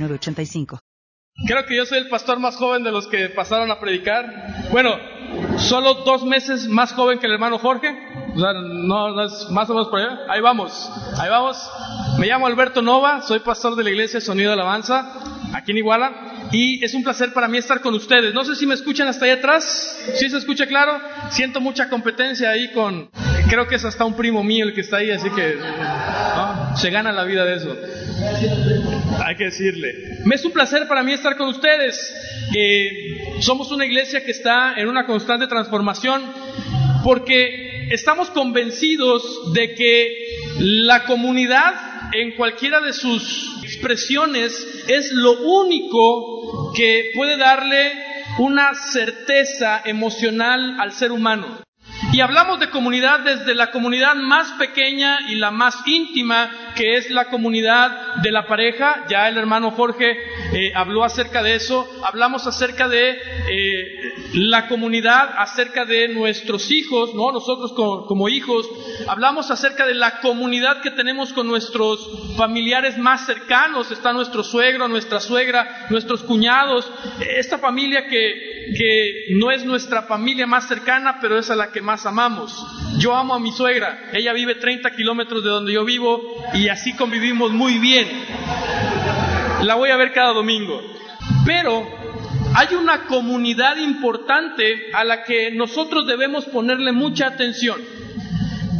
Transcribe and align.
906985. 0.00 0.80
Creo 1.46 1.64
que 1.64 1.76
yo 1.76 1.86
soy 1.86 1.98
el 1.98 2.08
pastor 2.08 2.38
más 2.38 2.56
joven 2.56 2.82
de 2.82 2.92
los 2.92 3.06
que 3.06 3.28
pasaron 3.30 3.70
a 3.70 3.80
predicar. 3.80 4.68
Bueno, 4.70 4.90
solo 5.58 5.94
dos 6.04 6.24
meses 6.24 6.68
más 6.68 6.92
joven 6.92 7.18
que 7.18 7.26
el 7.26 7.32
hermano 7.32 7.58
Jorge. 7.58 8.09
No, 8.34 9.10
no 9.12 9.24
es 9.24 9.50
más 9.50 9.68
o 9.70 9.74
menos 9.74 9.88
por 9.88 10.00
allá. 10.00 10.20
Ahí 10.28 10.40
vamos, 10.40 10.90
ahí 11.18 11.28
vamos. 11.28 11.56
Me 12.18 12.26
llamo 12.26 12.46
Alberto 12.46 12.82
Nova, 12.82 13.22
soy 13.22 13.40
pastor 13.40 13.76
de 13.76 13.84
la 13.84 13.90
iglesia 13.90 14.20
Sonido 14.20 14.50
de 14.50 14.54
Alabanza, 14.54 15.12
aquí 15.54 15.72
en 15.72 15.78
Iguala. 15.78 16.30
Y 16.52 16.84
es 16.84 16.94
un 16.94 17.04
placer 17.04 17.32
para 17.32 17.48
mí 17.48 17.58
estar 17.58 17.80
con 17.80 17.94
ustedes. 17.94 18.34
No 18.34 18.44
sé 18.44 18.56
si 18.56 18.66
me 18.66 18.74
escuchan 18.74 19.06
hasta 19.08 19.24
allá 19.24 19.34
atrás. 19.34 19.96
¿Sí 20.16 20.28
se 20.28 20.36
escucha 20.36 20.66
claro? 20.66 21.00
Siento 21.30 21.60
mucha 21.60 21.88
competencia 21.88 22.50
ahí 22.50 22.72
con... 22.72 23.08
Creo 23.48 23.66
que 23.68 23.76
es 23.76 23.84
hasta 23.84 24.04
un 24.04 24.14
primo 24.14 24.42
mío 24.42 24.66
el 24.66 24.74
que 24.74 24.80
está 24.80 24.98
ahí, 24.98 25.10
así 25.10 25.30
que 25.30 25.58
se 26.76 26.90
gana 26.90 27.12
la 27.12 27.24
vida 27.24 27.44
de 27.44 27.54
eso. 27.54 27.76
Hay 29.24 29.36
que 29.36 29.44
decirle. 29.44 30.18
Me 30.24 30.34
es 30.34 30.44
un 30.44 30.52
placer 30.52 30.86
para 30.88 31.02
mí 31.02 31.12
estar 31.12 31.36
con 31.36 31.48
ustedes. 31.48 32.14
Eh, 32.56 33.40
somos 33.40 33.70
una 33.70 33.86
iglesia 33.86 34.24
que 34.24 34.32
está 34.32 34.74
en 34.76 34.88
una 34.88 35.06
constante 35.06 35.46
transformación 35.46 36.22
porque 37.04 37.69
estamos 37.90 38.30
convencidos 38.30 39.52
de 39.52 39.74
que 39.74 40.16
la 40.58 41.04
comunidad 41.04 41.74
en 42.12 42.36
cualquiera 42.36 42.80
de 42.80 42.92
sus 42.92 43.62
expresiones 43.64 44.52
es 44.86 45.12
lo 45.12 45.40
único 45.40 46.72
que 46.72 47.10
puede 47.14 47.36
darle 47.36 47.92
una 48.38 48.74
certeza 48.74 49.82
emocional 49.84 50.76
al 50.80 50.92
ser 50.92 51.12
humano. 51.12 51.62
Y 52.12 52.20
hablamos 52.20 52.58
de 52.58 52.70
comunidad 52.70 53.20
desde 53.20 53.54
la 53.54 53.70
comunidad 53.70 54.14
más 54.16 54.50
pequeña 54.52 55.18
y 55.28 55.36
la 55.36 55.50
más 55.50 55.76
íntima, 55.86 56.72
que 56.74 56.96
es 56.96 57.10
la 57.10 57.26
comunidad 57.26 58.16
de 58.22 58.32
la 58.32 58.46
pareja. 58.46 59.04
Ya 59.08 59.28
el 59.28 59.36
hermano 59.36 59.70
Jorge 59.72 60.16
eh, 60.52 60.72
habló 60.74 61.04
acerca 61.04 61.42
de 61.42 61.54
eso. 61.54 61.86
Hablamos 62.04 62.46
acerca 62.46 62.88
de 62.88 63.10
eh, 63.10 64.12
la 64.32 64.66
comunidad, 64.66 65.34
acerca 65.36 65.84
de 65.84 66.08
nuestros 66.08 66.70
hijos, 66.70 67.14
¿no? 67.14 67.32
Nosotros 67.32 67.72
como, 67.74 68.28
hijos. 68.28 68.68
Hablamos 69.06 69.50
acerca 69.50 69.86
de 69.86 69.94
la 69.94 70.20
comunidad 70.20 70.80
que 70.80 70.90
tenemos 70.90 71.32
con 71.32 71.46
nuestros 71.46 72.34
familiares 72.36 72.98
más 72.98 73.26
cercanos. 73.26 73.90
Está 73.90 74.12
nuestro 74.12 74.42
suegro, 74.42 74.88
nuestra 74.88 75.20
suegra, 75.20 75.86
nuestros 75.90 76.22
cuñados. 76.22 76.90
Esta 77.36 77.58
familia 77.58 78.06
que, 78.08 78.72
que 78.76 79.24
no 79.36 79.50
es 79.50 79.64
nuestra 79.64 80.02
familia 80.02 80.46
más 80.46 80.66
cercana, 80.66 81.18
pero 81.20 81.38
es 81.38 81.50
a 81.50 81.56
la 81.56 81.70
que 81.70 81.80
más 81.80 81.89
amamos. 82.06 82.54
Yo 82.98 83.14
amo 83.14 83.34
a 83.34 83.40
mi 83.40 83.52
suegra, 83.52 84.10
ella 84.12 84.32
vive 84.32 84.54
30 84.54 84.90
kilómetros 84.92 85.42
de 85.42 85.50
donde 85.50 85.72
yo 85.72 85.84
vivo 85.84 86.20
y 86.54 86.68
así 86.68 86.94
convivimos 86.94 87.52
muy 87.52 87.78
bien. 87.78 88.06
La 89.62 89.74
voy 89.74 89.90
a 89.90 89.96
ver 89.96 90.12
cada 90.12 90.32
domingo. 90.32 90.80
Pero 91.44 91.86
hay 92.54 92.74
una 92.74 93.06
comunidad 93.06 93.76
importante 93.76 94.90
a 94.92 95.04
la 95.04 95.22
que 95.22 95.50
nosotros 95.50 96.06
debemos 96.06 96.44
ponerle 96.46 96.92
mucha 96.92 97.26
atención. 97.26 97.80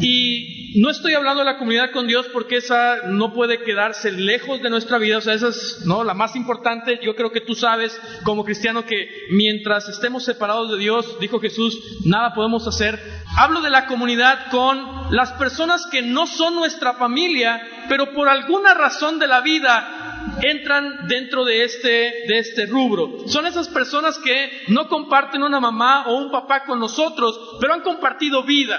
Y 0.01 0.60
no 0.77 0.91
estoy 0.91 1.15
hablando 1.15 1.41
de 1.41 1.51
la 1.51 1.59
comunidad 1.59 1.91
con 1.91 2.07
Dios 2.07 2.27
porque 2.33 2.57
esa 2.57 3.07
no 3.09 3.33
puede 3.33 3.63
quedarse 3.63 4.13
lejos 4.13 4.63
de 4.63 4.71
nuestra 4.71 4.99
vida, 4.99 5.19
o 5.19 5.21
sea, 5.21 5.35
esa 5.35 5.49
es 5.49 5.83
no 5.85 6.05
la 6.05 6.15
más 6.15 6.37
importante. 6.37 7.01
Yo 7.03 7.17
creo 7.17 7.33
que 7.33 7.41
tú 7.41 7.55
sabes 7.55 8.01
como 8.25 8.45
cristiano 8.45 8.85
que 8.85 9.09
mientras 9.31 9.89
estemos 9.89 10.25
separados 10.25 10.71
de 10.71 10.79
Dios, 10.79 11.19
dijo 11.21 11.41
Jesús, 11.41 11.99
nada 12.05 12.35
podemos 12.35 12.67
hacer. 12.67 13.01
Hablo 13.37 13.61
de 13.63 13.71
la 13.71 13.87
comunidad 13.87 14.51
con 14.51 15.15
las 15.15 15.33
personas 15.33 15.87
que 15.87 16.03
no 16.03 16.27
son 16.27 16.55
nuestra 16.55 16.95
familia, 16.95 17.61
pero 17.89 18.13
por 18.13 18.29
alguna 18.29 18.75
razón 18.75 19.19
de 19.19 19.27
la 19.27 19.41
vida 19.41 20.11
entran 20.43 21.09
dentro 21.09 21.45
de 21.45 21.65
este, 21.65 21.89
de 21.89 22.39
este 22.39 22.67
rubro. 22.67 23.27
Son 23.27 23.47
esas 23.47 23.69
personas 23.69 24.19
que 24.19 24.65
no 24.69 24.89
comparten 24.89 25.43
una 25.43 25.61
mamá 25.61 26.05
o 26.07 26.17
un 26.17 26.31
papá 26.31 26.65
con 26.65 26.79
nosotros, 26.79 27.57
pero 27.61 27.75
han 27.75 27.83
compartido 27.83 28.43
vida. 28.45 28.79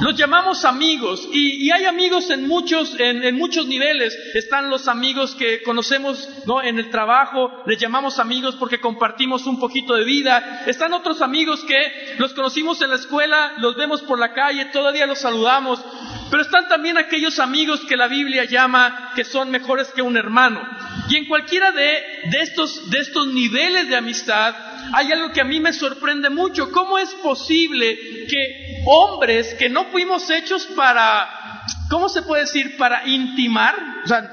Los 0.00 0.16
llamamos 0.16 0.64
amigos 0.64 1.28
y, 1.32 1.70
hay 1.70 1.84
amigos 1.84 2.28
en 2.30 2.46
muchos, 2.46 2.94
en, 2.98 3.36
muchos 3.36 3.66
niveles. 3.66 4.16
Están 4.34 4.68
los 4.68 4.88
amigos 4.88 5.34
que 5.34 5.62
conocemos 5.62 6.28
¿no? 6.46 6.62
en 6.62 6.78
el 6.78 6.90
trabajo, 6.90 7.50
les 7.66 7.78
llamamos 7.78 8.18
amigos 8.18 8.56
porque 8.56 8.80
compartimos 8.80 9.46
un 9.46 9.58
poquito 9.58 9.94
de 9.94 10.04
vida. 10.04 10.64
Están 10.66 10.92
otros 10.92 11.22
amigos 11.22 11.64
que 11.64 12.16
los 12.18 12.34
conocimos 12.34 12.82
en 12.82 12.90
la 12.90 12.96
escuela, 12.96 13.54
los 13.58 13.76
vemos 13.76 14.02
por 14.02 14.18
la 14.18 14.32
calle, 14.32 14.66
todavía 14.66 15.06
los 15.06 15.20
saludamos. 15.20 15.80
Pero 16.34 16.42
están 16.42 16.66
también 16.66 16.98
aquellos 16.98 17.38
amigos 17.38 17.82
que 17.88 17.96
la 17.96 18.08
Biblia 18.08 18.42
llama 18.42 19.12
que 19.14 19.22
son 19.22 19.52
mejores 19.52 19.92
que 19.94 20.02
un 20.02 20.16
hermano. 20.16 20.60
Y 21.08 21.14
en 21.14 21.26
cualquiera 21.26 21.70
de, 21.70 22.02
estos, 22.42 22.82
estos 22.92 23.28
niveles 23.28 23.88
de 23.88 23.94
amistad 23.94 24.52
hay 24.94 25.12
algo 25.12 25.30
que 25.30 25.40
a 25.40 25.44
mí 25.44 25.60
me 25.60 25.72
sorprende 25.72 26.30
mucho. 26.30 26.72
¿Cómo 26.72 26.98
es 26.98 27.14
posible 27.22 28.26
que 28.26 28.82
hombres 28.84 29.54
que 29.60 29.68
no 29.68 29.84
fuimos 29.92 30.28
hechos 30.28 30.66
para, 30.74 31.62
¿cómo 31.88 32.08
se 32.08 32.22
puede 32.22 32.42
decir? 32.42 32.76
Para 32.78 33.06
intimar. 33.06 33.76
O 34.04 34.08
sea, 34.08 34.28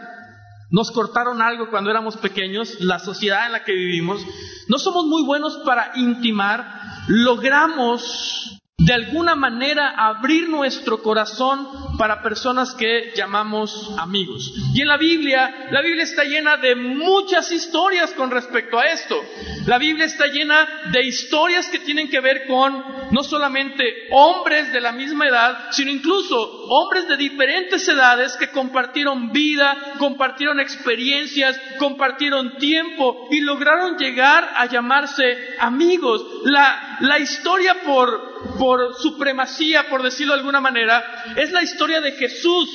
nos 0.72 0.90
cortaron 0.90 1.40
algo 1.40 1.70
cuando 1.70 1.92
éramos 1.92 2.18
pequeños, 2.18 2.80
la 2.80 2.98
sociedad 2.98 3.46
en 3.46 3.52
la 3.52 3.64
que 3.64 3.74
vivimos. 3.74 4.26
No 4.68 4.80
somos 4.80 5.06
muy 5.06 5.24
buenos 5.24 5.60
para 5.64 5.92
intimar. 5.94 6.66
Logramos 7.10 8.60
de 8.86 8.94
alguna 8.94 9.36
manera 9.36 9.94
abrir 9.96 10.50
nuestro 10.50 11.04
corazón 11.04 11.68
para 12.00 12.24
personas 12.24 12.74
que 12.74 13.14
llamamos 13.16 13.94
amigos. 14.00 14.52
Y 14.74 14.82
en 14.82 14.88
la 14.88 14.98
Biblia, 14.98 15.68
la 15.70 15.82
Biblia 15.82 16.04
está 16.04 16.24
llena 16.24 16.58
de 16.58 16.76
muchas 16.76 17.52
historias 17.52 18.12
con 18.14 18.32
respecto 18.32 18.80
a 18.80 18.88
esto. 18.88 19.22
La 19.68 19.78
Biblia 19.78 20.06
está 20.06 20.26
llena 20.28 20.68
de 20.92 21.06
historias 21.06 21.68
que 21.70 21.80
tienen 21.80 22.10
que 22.10 22.20
ver 22.22 22.48
con 22.48 22.84
no 23.12 23.24
solamente 23.24 23.84
hombres 24.12 24.74
de 24.74 24.82
la 24.82 24.92
misma 24.92 25.28
edad, 25.28 25.72
sino 25.72 25.92
incluso 25.92 26.40
hombres 26.70 27.08
de 27.08 27.18
diferentes 27.18 27.88
edades 27.88 28.36
que 28.38 28.50
compartieron 28.50 29.32
vida, 29.32 29.78
compartieron 30.00 30.60
experiencias, 30.60 31.60
compartieron 31.78 32.58
tiempo 32.58 33.28
y 33.30 33.42
lograron 33.42 33.98
llegar 33.98 34.52
a 34.56 34.66
llamarse 34.66 35.38
amigos. 35.60 36.26
La, 36.46 36.98
la 37.02 37.20
historia 37.20 37.76
por 37.86 38.32
por 38.58 38.71
supremacía, 39.02 39.90
por 39.90 40.04
decirlo 40.04 40.34
de 40.34 40.40
alguna 40.40 40.62
manera, 40.62 41.04
es 41.36 41.52
la 41.52 41.64
historia 41.64 42.02
de 42.02 42.12
Jesús. 42.14 42.70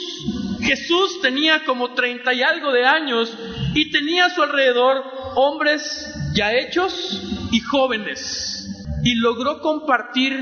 Jesús 0.60 1.20
tenía 1.20 1.64
como 1.64 1.94
treinta 1.94 2.32
y 2.32 2.42
algo 2.42 2.72
de 2.72 2.84
años 2.84 3.32
y 3.74 3.90
tenía 3.90 4.26
a 4.26 4.30
su 4.30 4.42
alrededor 4.42 5.04
hombres 5.34 5.82
ya 6.34 6.52
hechos 6.52 7.22
y 7.52 7.60
jóvenes. 7.60 8.68
Y 9.04 9.14
logró 9.16 9.60
compartir 9.60 10.38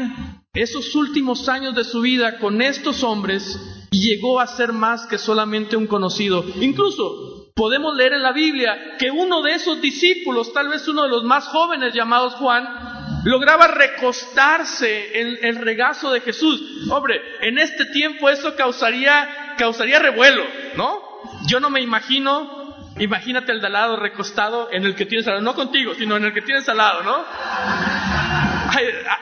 esos 0.54 0.94
últimos 0.94 1.48
años 1.48 1.74
de 1.74 1.84
su 1.84 2.00
vida 2.00 2.38
con 2.38 2.62
estos 2.62 3.02
hombres 3.02 3.58
y 3.90 4.08
llegó 4.08 4.40
a 4.40 4.46
ser 4.46 4.72
más 4.72 5.06
que 5.06 5.18
solamente 5.18 5.76
un 5.76 5.86
conocido. 5.86 6.44
Incluso 6.60 7.52
podemos 7.54 7.94
leer 7.96 8.14
en 8.14 8.22
la 8.22 8.32
Biblia 8.32 8.96
que 8.98 9.10
uno 9.10 9.42
de 9.42 9.54
esos 9.54 9.80
discípulos, 9.80 10.52
tal 10.52 10.68
vez 10.68 10.86
uno 10.88 11.02
de 11.02 11.08
los 11.08 11.24
más 11.24 11.46
jóvenes 11.48 11.94
llamados 11.94 12.34
Juan, 12.34 12.93
lograba 13.24 13.66
recostarse 13.66 15.20
en 15.20 15.38
el 15.42 15.56
regazo 15.56 16.12
de 16.12 16.20
Jesús. 16.20 16.88
Hombre, 16.90 17.20
en 17.40 17.58
este 17.58 17.86
tiempo 17.86 18.28
eso 18.28 18.54
causaría, 18.54 19.54
causaría 19.58 19.98
revuelo, 19.98 20.44
¿no? 20.76 21.02
Yo 21.46 21.58
no 21.58 21.70
me 21.70 21.80
imagino, 21.80 22.92
imagínate 22.98 23.52
el 23.52 23.60
de 23.60 23.70
recostado 23.96 24.68
en 24.70 24.84
el 24.84 24.94
que 24.94 25.06
tienes 25.06 25.26
al 25.26 25.34
lado, 25.34 25.44
no 25.44 25.54
contigo, 25.54 25.94
sino 25.94 26.16
en 26.16 26.24
el 26.24 26.34
que 26.34 26.42
tienes 26.42 26.68
al 26.68 26.76
lado, 26.76 27.02
¿no? 27.02 27.24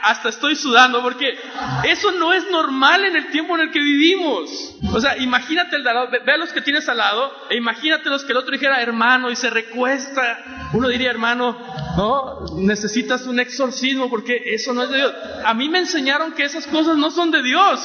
Hasta 0.03 0.31
estoy 0.31 0.57
sudando 0.57 1.03
porque 1.03 1.39
eso 1.85 2.13
no 2.13 2.33
es 2.33 2.49
normal 2.51 3.05
en 3.05 3.17
el 3.17 3.31
tiempo 3.31 3.55
en 3.55 3.63
el 3.63 3.71
que 3.71 3.81
vivimos. 3.81 4.77
O 4.93 5.01
sea, 5.01 5.17
imagínate 5.19 5.77
el 5.77 5.85
lado, 5.85 6.09
ve 6.11 6.39
los 6.39 6.53
que 6.53 6.61
tienes 6.61 6.89
al 6.89 6.99
lado 6.99 7.33
e 7.51 7.57
imagínate 7.57 8.09
los 8.11 8.25
que 8.25 8.33
el 8.33 8.39
otro 8.39 8.53
dijera 8.53 8.81
hermano 8.81 9.31
y 9.31 9.37
se 9.37 9.51
recuesta. 9.51 10.71
Uno 10.73 10.89
diría 10.89 11.11
hermano, 11.11 11.57
no, 11.97 12.57
necesitas 12.57 13.27
un 13.27 13.41
exorcismo 13.41 14.09
porque 14.09 14.43
eso 14.47 14.73
no 14.73 14.85
es 14.85 14.91
de 14.91 14.97
Dios. 14.97 15.13
A 15.45 15.55
mí 15.55 15.69
me 15.69 15.81
enseñaron 15.81 16.33
que 16.33 16.45
esas 16.45 16.67
cosas 16.67 16.97
no 16.97 17.11
son 17.11 17.31
de 17.31 17.43
Dios. 17.43 17.81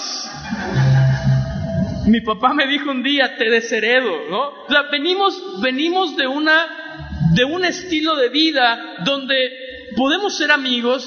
Mi 2.06 2.22
papá 2.22 2.54
me 2.54 2.68
dijo 2.68 2.90
un 2.90 3.04
día, 3.04 3.36
te 3.36 3.50
desheredo, 3.50 4.30
¿no? 4.30 4.64
O 4.64 4.68
sea, 4.70 4.84
venimos, 4.84 5.62
venimos 5.62 6.16
de 6.16 6.26
una 6.26 6.86
de 7.34 7.44
un 7.44 7.66
estilo 7.66 8.16
de 8.16 8.30
vida 8.30 8.96
donde 9.04 9.36
podemos 9.96 10.38
ser 10.38 10.52
amigos, 10.52 11.04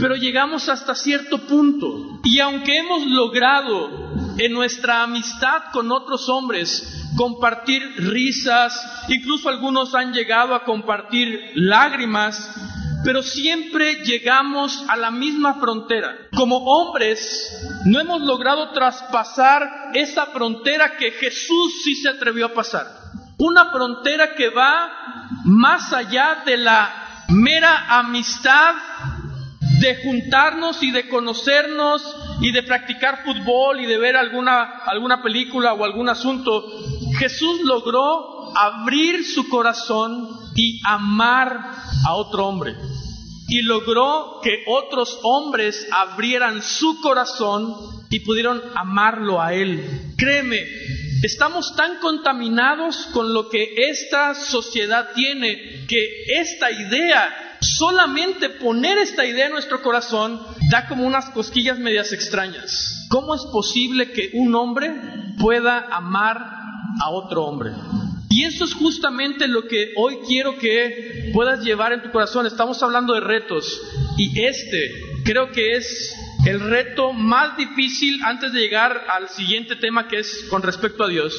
pero 0.00 0.16
llegamos 0.16 0.68
hasta 0.68 0.94
cierto 0.94 1.38
punto. 1.38 2.20
Y 2.24 2.40
aunque 2.40 2.78
hemos 2.78 3.06
logrado 3.06 4.34
en 4.38 4.52
nuestra 4.52 5.02
amistad 5.02 5.64
con 5.72 5.92
otros 5.92 6.28
hombres 6.28 7.10
compartir 7.16 7.82
risas, 7.98 8.72
incluso 9.08 9.48
algunos 9.48 9.94
han 9.94 10.12
llegado 10.12 10.54
a 10.54 10.64
compartir 10.64 11.52
lágrimas, 11.54 12.50
pero 13.04 13.22
siempre 13.22 14.04
llegamos 14.04 14.84
a 14.88 14.96
la 14.96 15.10
misma 15.10 15.54
frontera. 15.54 16.16
Como 16.34 16.58
hombres, 16.58 17.82
no 17.84 18.00
hemos 18.00 18.22
logrado 18.22 18.70
traspasar 18.70 19.90
esa 19.94 20.26
frontera 20.26 20.96
que 20.96 21.10
Jesús 21.12 21.82
sí 21.84 21.94
se 21.96 22.08
atrevió 22.08 22.46
a 22.46 22.54
pasar. 22.54 22.86
Una 23.38 23.70
frontera 23.70 24.34
que 24.34 24.50
va 24.50 24.90
más 25.44 25.92
allá 25.92 26.42
de 26.44 26.58
la 26.58 27.24
mera 27.28 27.98
amistad 27.98 28.74
de 29.80 29.96
juntarnos 30.02 30.82
y 30.82 30.90
de 30.90 31.08
conocernos 31.08 32.02
y 32.42 32.52
de 32.52 32.62
practicar 32.62 33.24
fútbol 33.24 33.80
y 33.80 33.86
de 33.86 33.96
ver 33.96 34.14
alguna, 34.14 34.62
alguna 34.86 35.22
película 35.22 35.72
o 35.72 35.84
algún 35.84 36.08
asunto, 36.08 36.64
Jesús 37.18 37.62
logró 37.62 38.54
abrir 38.56 39.24
su 39.24 39.48
corazón 39.48 40.28
y 40.54 40.80
amar 40.84 41.58
a 42.06 42.14
otro 42.14 42.46
hombre. 42.46 42.74
Y 43.48 43.62
logró 43.62 44.40
que 44.42 44.62
otros 44.66 45.18
hombres 45.22 45.88
abrieran 45.90 46.62
su 46.62 47.00
corazón 47.00 47.74
y 48.10 48.20
pudieron 48.20 48.62
amarlo 48.74 49.40
a 49.40 49.54
él. 49.54 50.12
Créeme, 50.16 50.60
estamos 51.22 51.74
tan 51.74 51.98
contaminados 52.00 53.08
con 53.12 53.32
lo 53.32 53.48
que 53.48 53.74
esta 53.88 54.34
sociedad 54.34 55.10
tiene 55.14 55.86
que 55.88 56.24
esta 56.38 56.70
idea 56.70 57.49
solamente 57.60 58.48
poner 58.48 58.98
esta 58.98 59.24
idea 59.26 59.46
en 59.46 59.52
nuestro 59.52 59.82
corazón 59.82 60.40
da 60.70 60.86
como 60.86 61.06
unas 61.06 61.30
cosquillas 61.30 61.78
medias 61.78 62.12
extrañas. 62.12 63.06
¿Cómo 63.08 63.34
es 63.34 63.42
posible 63.52 64.12
que 64.12 64.30
un 64.34 64.54
hombre 64.54 64.92
pueda 65.38 65.88
amar 65.90 66.38
a 67.00 67.10
otro 67.10 67.44
hombre? 67.44 67.72
Y 68.28 68.44
eso 68.44 68.64
es 68.64 68.74
justamente 68.74 69.48
lo 69.48 69.66
que 69.66 69.92
hoy 69.96 70.18
quiero 70.26 70.56
que 70.56 71.30
puedas 71.34 71.64
llevar 71.64 71.92
en 71.92 72.02
tu 72.02 72.10
corazón. 72.10 72.46
Estamos 72.46 72.82
hablando 72.82 73.12
de 73.14 73.20
retos 73.20 73.80
y 74.16 74.40
este 74.40 74.92
creo 75.24 75.50
que 75.50 75.76
es 75.76 76.14
el 76.46 76.60
reto 76.60 77.12
más 77.12 77.56
difícil 77.56 78.22
antes 78.22 78.52
de 78.52 78.60
llegar 78.60 79.04
al 79.08 79.28
siguiente 79.28 79.76
tema 79.76 80.08
que 80.08 80.20
es 80.20 80.46
con 80.48 80.62
respecto 80.62 81.04
a 81.04 81.08
Dios. 81.08 81.34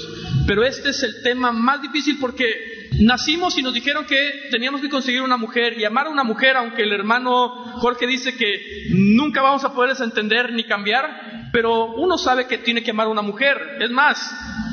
Pero 0.45 0.63
este 0.63 0.89
es 0.89 1.01
el 1.03 1.23
tema 1.23 1.51
más 1.51 1.81
difícil 1.81 2.17
porque 2.19 2.80
nacimos 2.99 3.57
y 3.57 3.61
nos 3.61 3.73
dijeron 3.73 4.05
que 4.05 4.47
teníamos 4.51 4.81
que 4.81 4.89
conseguir 4.89 5.21
una 5.21 5.37
mujer 5.37 5.77
y 5.79 5.85
amar 5.85 6.07
a 6.07 6.09
una 6.09 6.23
mujer, 6.23 6.57
aunque 6.57 6.83
el 6.83 6.93
hermano 6.93 7.49
Jorge 7.79 8.07
dice 8.07 8.35
que 8.35 8.87
nunca 8.89 9.41
vamos 9.41 9.63
a 9.63 9.73
poderles 9.73 10.01
entender 10.01 10.51
ni 10.53 10.63
cambiar, 10.65 11.49
pero 11.51 11.85
uno 11.95 12.17
sabe 12.17 12.47
que 12.47 12.57
tiene 12.57 12.83
que 12.83 12.91
amar 12.91 13.07
a 13.07 13.11
una 13.11 13.21
mujer. 13.21 13.77
Es 13.79 13.91
más, 13.91 14.17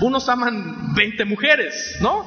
unos 0.00 0.28
aman 0.28 0.94
20 0.94 1.24
mujeres, 1.24 1.96
¿no? 2.00 2.24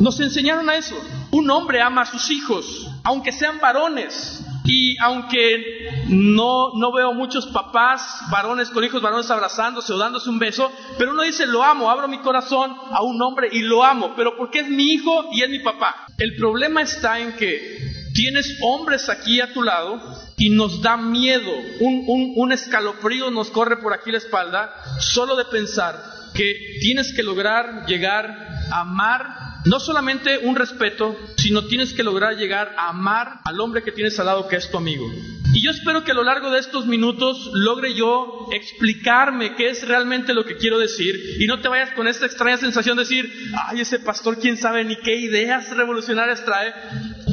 Nos 0.00 0.20
enseñaron 0.20 0.68
a 0.68 0.76
eso. 0.76 0.96
Un 1.30 1.50
hombre 1.50 1.80
ama 1.80 2.02
a 2.02 2.06
sus 2.06 2.30
hijos, 2.30 2.90
aunque 3.04 3.32
sean 3.32 3.58
varones. 3.58 4.43
Y 4.64 4.96
aunque 4.98 6.06
no, 6.08 6.72
no 6.74 6.90
veo 6.90 7.12
muchos 7.12 7.46
papás, 7.48 8.00
varones 8.30 8.70
con 8.70 8.82
hijos 8.82 9.02
varones 9.02 9.30
abrazándose 9.30 9.92
o 9.92 9.98
dándose 9.98 10.30
un 10.30 10.38
beso, 10.38 10.72
pero 10.96 11.12
uno 11.12 11.22
dice, 11.22 11.46
lo 11.46 11.62
amo, 11.62 11.90
abro 11.90 12.08
mi 12.08 12.18
corazón 12.18 12.74
a 12.90 13.02
un 13.02 13.20
hombre 13.20 13.48
y 13.52 13.60
lo 13.60 13.84
amo, 13.84 14.14
pero 14.16 14.36
porque 14.36 14.60
es 14.60 14.68
mi 14.68 14.92
hijo 14.92 15.26
y 15.32 15.42
es 15.42 15.50
mi 15.50 15.58
papá. 15.58 16.06
El 16.16 16.34
problema 16.36 16.80
está 16.80 17.20
en 17.20 17.34
que 17.34 17.78
tienes 18.14 18.58
hombres 18.62 19.10
aquí 19.10 19.40
a 19.40 19.52
tu 19.52 19.62
lado 19.62 20.00
y 20.38 20.48
nos 20.48 20.80
da 20.80 20.96
miedo, 20.96 21.52
un, 21.80 22.04
un, 22.06 22.32
un 22.36 22.52
escalofrío 22.52 23.30
nos 23.30 23.50
corre 23.50 23.76
por 23.76 23.92
aquí 23.92 24.10
la 24.10 24.18
espalda, 24.18 24.74
solo 24.98 25.36
de 25.36 25.44
pensar 25.44 26.00
que 26.34 26.78
tienes 26.80 27.12
que 27.14 27.22
lograr 27.22 27.86
llegar 27.86 28.28
a 28.70 28.80
amar 28.80 29.53
no 29.64 29.80
solamente 29.80 30.38
un 30.38 30.56
respeto, 30.56 31.16
sino 31.36 31.66
tienes 31.66 31.92
que 31.92 32.02
lograr 32.02 32.36
llegar 32.36 32.74
a 32.76 32.90
amar 32.90 33.40
al 33.44 33.60
hombre 33.60 33.82
que 33.82 33.92
tienes 33.92 34.18
al 34.18 34.26
lado 34.26 34.48
que 34.48 34.56
es 34.56 34.70
tu 34.70 34.76
amigo. 34.76 35.10
Y 35.54 35.62
yo 35.62 35.70
espero 35.70 36.02
que 36.02 36.10
a 36.10 36.14
lo 36.14 36.24
largo 36.24 36.50
de 36.50 36.58
estos 36.58 36.86
minutos 36.86 37.50
logre 37.52 37.94
yo 37.94 38.48
explicarme 38.52 39.54
qué 39.54 39.70
es 39.70 39.86
realmente 39.86 40.34
lo 40.34 40.44
que 40.44 40.56
quiero 40.56 40.78
decir 40.78 41.14
y 41.38 41.46
no 41.46 41.60
te 41.60 41.68
vayas 41.68 41.94
con 41.94 42.08
esta 42.08 42.26
extraña 42.26 42.56
sensación 42.56 42.96
de 42.96 43.04
decir, 43.04 43.32
ay, 43.68 43.80
ese 43.80 44.00
pastor 44.00 44.38
quién 44.38 44.56
sabe 44.56 44.84
ni 44.84 44.96
qué 44.96 45.16
ideas 45.16 45.70
revolucionarias 45.76 46.44
trae. 46.44 46.74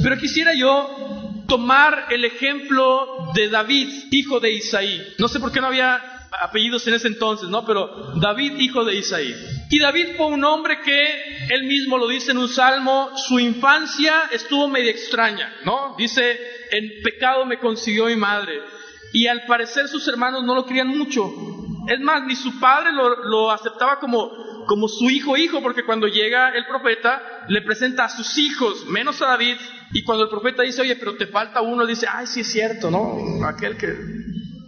Pero 0.03 0.17
quisiera 0.17 0.53
yo 0.53 1.33
tomar 1.47 2.07
el 2.11 2.23
ejemplo 2.23 3.31
de 3.33 3.49
David, 3.49 3.89
hijo 4.11 4.39
de 4.39 4.53
Isaí. 4.53 5.15
No 5.17 5.27
sé 5.27 5.39
por 5.39 5.51
qué 5.51 5.59
no 5.59 5.67
había 5.67 5.99
apellidos 6.41 6.87
en 6.87 6.93
ese 6.93 7.07
entonces, 7.07 7.49
¿no? 7.49 7.65
Pero 7.65 8.13
David, 8.21 8.53
hijo 8.59 8.85
de 8.85 8.95
Isaí. 8.95 9.35
Y 9.71 9.79
David 9.79 10.17
fue 10.17 10.27
un 10.27 10.43
hombre 10.43 10.81
que, 10.81 11.47
él 11.49 11.63
mismo 11.63 11.97
lo 11.97 12.09
dice 12.09 12.31
en 12.31 12.37
un 12.37 12.49
salmo, 12.49 13.09
su 13.15 13.39
infancia 13.39 14.23
estuvo 14.29 14.67
medio 14.67 14.91
extraña, 14.91 15.49
¿no? 15.63 15.95
Dice, 15.97 16.39
en 16.71 17.01
pecado 17.01 17.45
me 17.45 17.57
consiguió 17.57 18.07
mi 18.07 18.17
madre. 18.17 18.59
Y 19.13 19.27
al 19.27 19.45
parecer 19.45 19.87
sus 19.87 20.05
hermanos 20.09 20.43
no 20.43 20.55
lo 20.55 20.65
querían 20.65 20.89
mucho. 20.89 21.31
Es 21.87 22.01
más, 22.01 22.25
ni 22.25 22.35
su 22.35 22.59
padre 22.59 22.91
lo, 22.91 23.23
lo 23.23 23.49
aceptaba 23.49 23.97
como, 23.99 24.29
como 24.65 24.89
su 24.89 25.09
hijo 25.09 25.37
hijo, 25.37 25.61
porque 25.61 25.85
cuando 25.85 26.07
llega 26.07 26.49
el 26.49 26.65
profeta, 26.65 27.45
le 27.47 27.61
presenta 27.61 28.03
a 28.03 28.09
sus 28.09 28.37
hijos, 28.37 28.85
menos 28.87 29.21
a 29.21 29.27
David, 29.27 29.55
y 29.93 30.03
cuando 30.03 30.25
el 30.25 30.29
profeta 30.29 30.63
dice, 30.63 30.81
oye, 30.81 30.97
pero 30.97 31.15
te 31.15 31.27
falta 31.27 31.61
uno, 31.61 31.85
dice, 31.85 32.07
ay, 32.11 32.27
sí 32.27 32.41
es 32.41 32.51
cierto, 32.51 32.91
¿no? 32.91 33.45
Aquel 33.47 33.77
que 33.77 33.95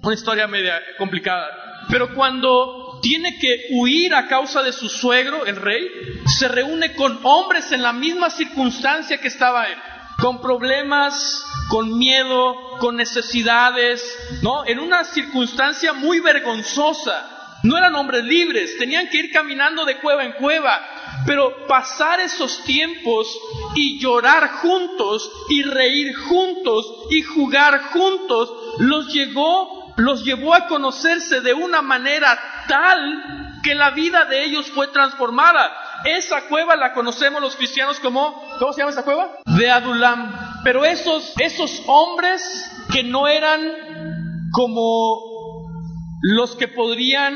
una 0.02 0.14
historia 0.14 0.48
media 0.48 0.82
complicada. 0.98 1.86
Pero 1.90 2.14
cuando 2.16 2.83
tiene 3.04 3.38
que 3.38 3.68
huir 3.72 4.16
a 4.16 4.28
causa 4.28 4.64
de 4.64 4.72
su 4.72 4.88
suegro, 4.88 5.46
el 5.46 5.58
rey, 5.58 5.86
se 6.26 6.48
reúne 6.48 6.96
con 6.96 7.20
hombres 7.24 7.72
en 7.74 7.84
la 7.84 7.92
misma 7.92 8.30
circunstancia 8.30 9.20
que 9.20 9.28
estaba 9.28 9.66
él, 9.66 9.78
con 10.20 10.42
problemas, 10.42 11.46
con 11.68 11.98
miedo, 11.98 12.78
con 12.80 12.96
necesidades, 12.96 14.02
¿no? 14.42 14.66
En 14.66 14.80
una 14.80 15.04
circunstancia 15.04 15.92
muy 15.92 16.22
vergonzosa. 16.22 17.60
No 17.64 17.78
eran 17.78 17.96
hombres 17.96 18.24
libres, 18.24 18.78
tenían 18.78 19.10
que 19.10 19.18
ir 19.18 19.32
caminando 19.32 19.86
de 19.86 19.98
cueva 20.00 20.24
en 20.24 20.34
cueva, 20.34 20.82
pero 21.26 21.68
pasar 21.68 22.22
esos 22.22 22.64
tiempos 22.64 23.28
y 23.76 24.00
llorar 24.00 24.50
juntos 24.62 25.30
y 25.50 25.64
reír 25.64 26.16
juntos 26.16 26.86
y 27.10 27.22
jugar 27.22 27.82
juntos 27.92 28.50
los 28.80 29.14
llegó 29.14 29.83
los 29.98 30.24
llevó 30.24 30.54
a 30.54 30.68
conocerse 30.68 31.42
de 31.42 31.54
una 31.54 31.82
manera 31.82 32.40
tal 32.68 33.60
que 33.64 33.76
la 33.76 33.92
vida 33.92 34.26
de 34.26 34.44
ellos 34.44 34.70
fue 34.72 34.88
transformada. 34.88 35.72
Esa 36.06 36.48
cueva 36.48 36.76
la 36.76 36.94
conocemos 36.94 37.42
los 37.42 37.56
cristianos 37.56 38.00
como, 38.00 38.44
¿cómo 38.60 38.74
se 38.74 38.80
llama 38.80 38.92
esa 38.92 39.04
cueva? 39.04 39.38
De 39.46 39.70
Adulam. 39.70 40.62
Pero 40.64 40.84
esos, 40.84 41.34
esos 41.40 41.82
hombres 41.88 42.42
que 42.92 43.04
no 43.04 43.28
eran 43.28 43.62
como 44.52 45.20
los 46.22 46.56
que 46.56 46.68
podrían, 46.68 47.34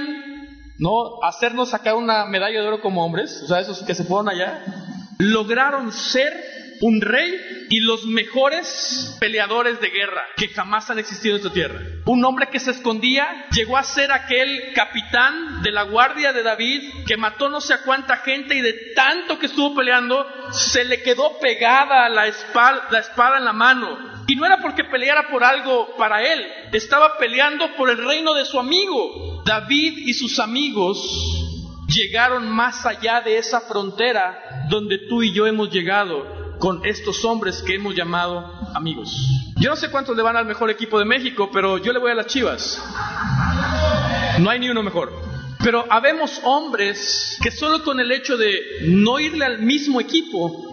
¿no? 0.80 1.24
Hacernos 1.24 1.70
sacar 1.70 1.96
una 1.96 2.26
medalla 2.26 2.62
de 2.62 2.68
oro 2.68 2.82
como 2.82 3.06
hombres, 3.06 3.42
o 3.44 3.48
sea, 3.48 3.60
esos 3.60 3.84
que 3.84 3.96
se 3.96 4.04
fueron 4.04 4.30
allá, 4.30 4.64
lograron 5.18 5.92
ser 5.92 6.34
un 6.82 7.02
rey 7.02 7.68
y 7.70 7.80
los 7.82 8.06
mejores 8.06 9.16
peleadores 9.20 9.80
de 9.82 9.90
guerra 9.90 10.24
que 10.36 10.50
jamás 10.50 10.90
han 10.90 11.00
existido 11.00 11.36
en 11.36 11.42
esta 11.42 11.54
tierra. 11.54 11.82
Un 12.06 12.24
hombre 12.24 12.50
que 12.50 12.60
se 12.60 12.72
escondía 12.72 13.48
llegó 13.52 13.78
a 13.78 13.84
ser 13.84 14.12
aquel 14.12 14.74
capitán 14.74 15.62
de 15.62 15.72
la 15.72 15.84
guardia 15.84 16.34
de 16.34 16.44
David 16.44 17.06
que 17.06 17.18
mató 17.18 17.50
no 17.50 17.62
sé 17.62 17.74
a 17.74 17.82
cuánta 17.82 18.18
gente 18.18 18.56
y 18.56 18.62
de 18.62 18.94
tanto 18.96 19.38
que 19.40 19.48
estuvo 19.48 19.76
peleando 19.76 20.26
se 20.52 20.86
le 20.86 21.02
quedó 21.02 21.40
pegada 21.40 22.08
la 22.10 22.28
espada, 22.28 22.88
la 22.90 23.00
espada 23.00 23.38
en 23.38 23.46
la 23.46 23.54
mano. 23.54 23.98
Y 24.28 24.36
no 24.36 24.46
era 24.46 24.60
porque 24.62 24.84
peleara 24.84 25.30
por 25.30 25.44
algo 25.44 25.96
para 25.98 26.22
él, 26.22 26.46
estaba 26.74 27.18
peleando 27.18 27.76
por 27.76 27.90
el 27.90 27.98
reino 27.98 28.34
de 28.34 28.46
su 28.46 28.60
amigo. 28.60 29.44
David 29.46 30.00
y 30.00 30.14
sus 30.14 30.40
amigos 30.40 30.98
llegaron 31.88 32.50
más 32.50 32.86
allá 32.86 33.22
de 33.22 33.38
esa 33.38 33.62
frontera 33.62 34.66
donde 34.70 34.98
tú 35.08 35.24
y 35.24 35.34
yo 35.34 35.48
hemos 35.48 35.72
llegado 35.72 36.37
con 36.60 36.86
estos 36.86 37.24
hombres 37.26 37.62
que 37.62 37.76
hemos 37.76 37.96
llamado 37.96 38.52
amigos. 38.74 39.16
Yo 39.58 39.70
no 39.70 39.76
sé 39.76 39.90
cuántos 39.90 40.16
le 40.16 40.24
van 40.24 40.38
al 40.38 40.46
mejor 40.46 40.70
equipo 40.70 41.00
de 41.00 41.06
México, 41.06 41.50
pero 41.52 41.78
yo 41.78 41.94
le 41.94 42.00
voy 42.00 42.12
a 42.12 42.16
las 42.16 42.28
Chivas. 42.28 42.82
No 44.40 44.50
hay 44.50 44.60
ni 44.60 44.70
uno 44.70 44.84
mejor. 44.84 45.12
Pero 45.64 45.86
habemos 45.90 46.40
hombres 46.44 47.38
que 47.42 47.52
solo 47.52 47.84
con 47.84 48.00
el 48.00 48.12
hecho 48.12 48.38
de 48.38 48.60
no 48.84 49.20
irle 49.20 49.46
al 49.46 49.60
mismo 49.60 50.00
equipo, 50.00 50.72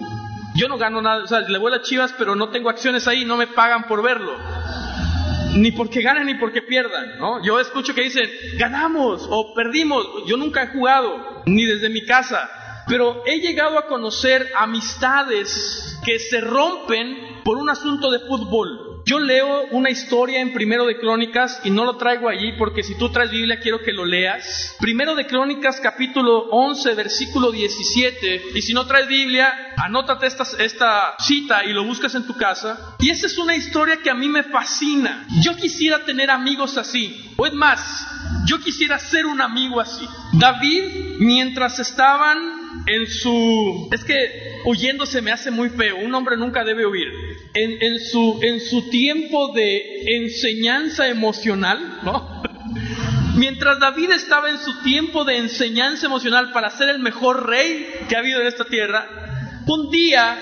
yo 0.55 0.69
no 0.69 0.79
gano 0.79 1.03
nada, 1.03 1.25
o 1.25 1.27
sea, 1.27 1.41
le 1.41 1.59
voy 1.59 1.73
a 1.73 1.77
las 1.79 1.87
Chivas, 1.87 2.15
pero 2.17 2.37
no 2.37 2.51
tengo 2.51 2.71
acciones 2.71 3.09
ahí, 3.09 3.25
no 3.25 3.37
me 3.37 3.47
pagan 3.47 3.87
por 3.87 4.03
verlo. 4.03 4.37
Ni 5.57 5.73
porque 5.73 6.03
ganen 6.03 6.27
ni 6.27 6.35
porque 6.35 6.63
pierdan, 6.63 7.19
¿no? 7.19 7.43
Yo 7.45 7.61
escucho 7.61 7.95
que 7.95 8.03
dicen, 8.03 8.29
ganamos 8.59 9.27
o 9.31 9.55
perdimos. 9.55 10.05
Yo 10.27 10.37
nunca 10.37 10.65
he 10.65 10.67
jugado, 10.69 11.43
ni 11.47 11.65
desde 11.65 11.89
mi 11.89 12.05
casa. 12.05 12.51
Pero 12.87 13.23
he 13.27 13.41
llegado 13.41 13.79
a 13.79 13.87
conocer 13.87 14.51
amistades 14.57 15.99
que 16.05 16.19
se 16.19 16.41
rompen 16.41 17.43
por 17.45 17.57
un 17.59 17.71
asunto 17.71 18.11
de 18.11 18.21
fútbol. 18.21 18.95
Yo 19.07 19.19
leo 19.19 19.67
una 19.73 19.91
historia 19.91 20.41
en 20.41 20.55
Primero 20.55 20.87
de 20.87 20.99
Crónicas 20.99 21.61
y 21.65 21.71
no 21.71 21.85
lo 21.85 21.99
traigo 21.99 22.27
allí 22.27 22.53
porque 22.57 22.83
si 22.83 22.97
tú 22.97 23.11
traes 23.11 23.31
Biblia 23.31 23.61
quiero 23.61 23.81
que 23.81 23.93
lo 23.93 24.07
leas. 24.07 24.77
Primero 24.81 25.15
de 25.15 25.27
Crónicas 25.27 25.79
capítulo 25.83 26.49
11 26.51 26.95
versículo 26.95 27.53
17 27.53 28.43
y 28.55 28.63
si 28.63 28.73
no 28.73 28.87
traes 28.87 29.07
Biblia 29.07 29.75
anótate 29.77 30.27
esta, 30.27 30.45
esta 30.59 31.17
cita 31.19 31.65
y 31.65 31.75
lo 31.75 31.85
buscas 31.85 32.15
en 32.15 32.27
tu 32.27 32.35
casa. 32.35 32.97
Y 32.99 33.11
esa 33.11 33.27
es 33.27 33.37
una 33.37 33.55
historia 33.55 33.99
que 33.99 34.09
a 34.09 34.15
mí 34.15 34.29
me 34.29 34.43
fascina. 34.43 35.27
Yo 35.43 35.55
quisiera 35.57 36.05
tener 36.07 36.31
amigos 36.31 36.79
así. 36.79 37.31
O 37.37 37.47
es 37.47 37.53
más, 37.53 38.07
yo 38.47 38.59
quisiera 38.61 38.99
ser 38.99 39.27
un 39.27 39.43
amigo 39.43 39.81
así. 39.81 40.09
David, 40.33 41.19
mientras 41.19 41.79
estaban 41.79 42.64
en 42.87 43.07
su... 43.07 43.89
Es 43.93 44.05
que 44.05 44.61
huyendo 44.65 45.07
se 45.07 45.23
me 45.23 45.33
hace 45.33 45.51
muy 45.51 45.71
feo. 45.71 45.97
Un 45.97 46.15
hombre 46.15 46.37
nunca 46.37 46.65
debe 46.65 46.87
huir 46.87 47.09
en, 47.55 48.01
su, 48.01 48.41
en 48.43 48.61
su 48.61 48.91
tiempo 48.91 49.53
de 49.55 50.17
enseñanza 50.17 51.09
emocional, 51.09 52.01
¿no? 52.03 52.43
Mientras 53.37 53.81
David 53.81 54.13
estaba 54.13 54.51
en 54.51 54.59
su 54.59 54.81
tiempo 54.83 55.25
de 55.25 55.39
enseñanza 55.39 56.07
emocional 56.07 56.53
para 56.53 56.71
ser 56.71 56.89
el 56.89 57.01
mejor 57.01 57.49
rey 57.49 57.93
que 58.09 58.17
ha 58.17 58.21
habido 58.21 58.41
en 58.41 58.47
esta 58.47 58.65
tierra, 58.65 59.09
un 59.67 59.91
día 59.91 60.39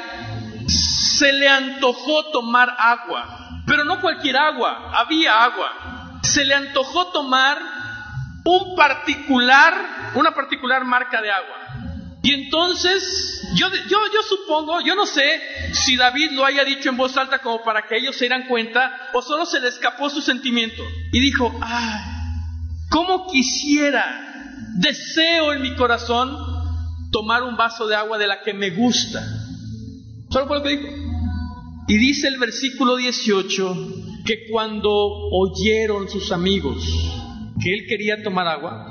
se 0.66 1.32
le 1.32 1.48
antojó 1.48 2.30
tomar 2.30 2.74
agua, 2.78 3.62
pero 3.66 3.84
no 3.84 4.00
cualquier 4.00 4.36
agua, 4.36 4.92
había 4.94 5.42
agua. 5.42 6.20
Se 6.22 6.44
le 6.44 6.54
antojó 6.54 7.06
tomar 7.12 7.58
un 8.44 8.76
particular, 8.76 10.12
una 10.14 10.32
particular 10.34 10.84
marca 10.84 11.22
de 11.22 11.30
agua. 11.30 11.61
Y 12.22 12.32
entonces, 12.32 13.42
yo, 13.54 13.66
yo, 13.88 13.98
yo 14.14 14.22
supongo, 14.28 14.80
yo 14.80 14.94
no 14.94 15.06
sé 15.06 15.40
si 15.72 15.96
David 15.96 16.30
lo 16.32 16.44
haya 16.44 16.64
dicho 16.64 16.88
en 16.88 16.96
voz 16.96 17.16
alta 17.16 17.40
como 17.40 17.64
para 17.64 17.82
que 17.82 17.96
ellos 17.96 18.14
se 18.14 18.26
dieran 18.26 18.46
cuenta, 18.46 19.10
o 19.12 19.20
solo 19.22 19.44
se 19.44 19.60
le 19.60 19.68
escapó 19.68 20.08
su 20.08 20.20
sentimiento. 20.20 20.84
Y 21.12 21.18
dijo, 21.18 21.52
ay, 21.60 22.00
¿cómo 22.90 23.26
quisiera, 23.26 24.04
deseo 24.76 25.52
en 25.52 25.62
mi 25.62 25.74
corazón 25.74 26.36
tomar 27.10 27.42
un 27.42 27.56
vaso 27.56 27.88
de 27.88 27.96
agua 27.96 28.18
de 28.18 28.28
la 28.28 28.40
que 28.42 28.54
me 28.54 28.70
gusta? 28.70 29.20
Solo 30.30 30.46
fue 30.46 30.58
lo 30.58 30.62
que 30.62 30.76
dijo. 30.76 30.88
Y 31.88 31.98
dice 31.98 32.28
el 32.28 32.38
versículo 32.38 32.96
18 32.96 33.76
que 34.24 34.48
cuando 34.48 34.90
oyeron 34.90 36.08
sus 36.08 36.30
amigos 36.30 36.84
que 37.60 37.74
él 37.74 37.86
quería 37.88 38.22
tomar 38.22 38.46
agua, 38.46 38.88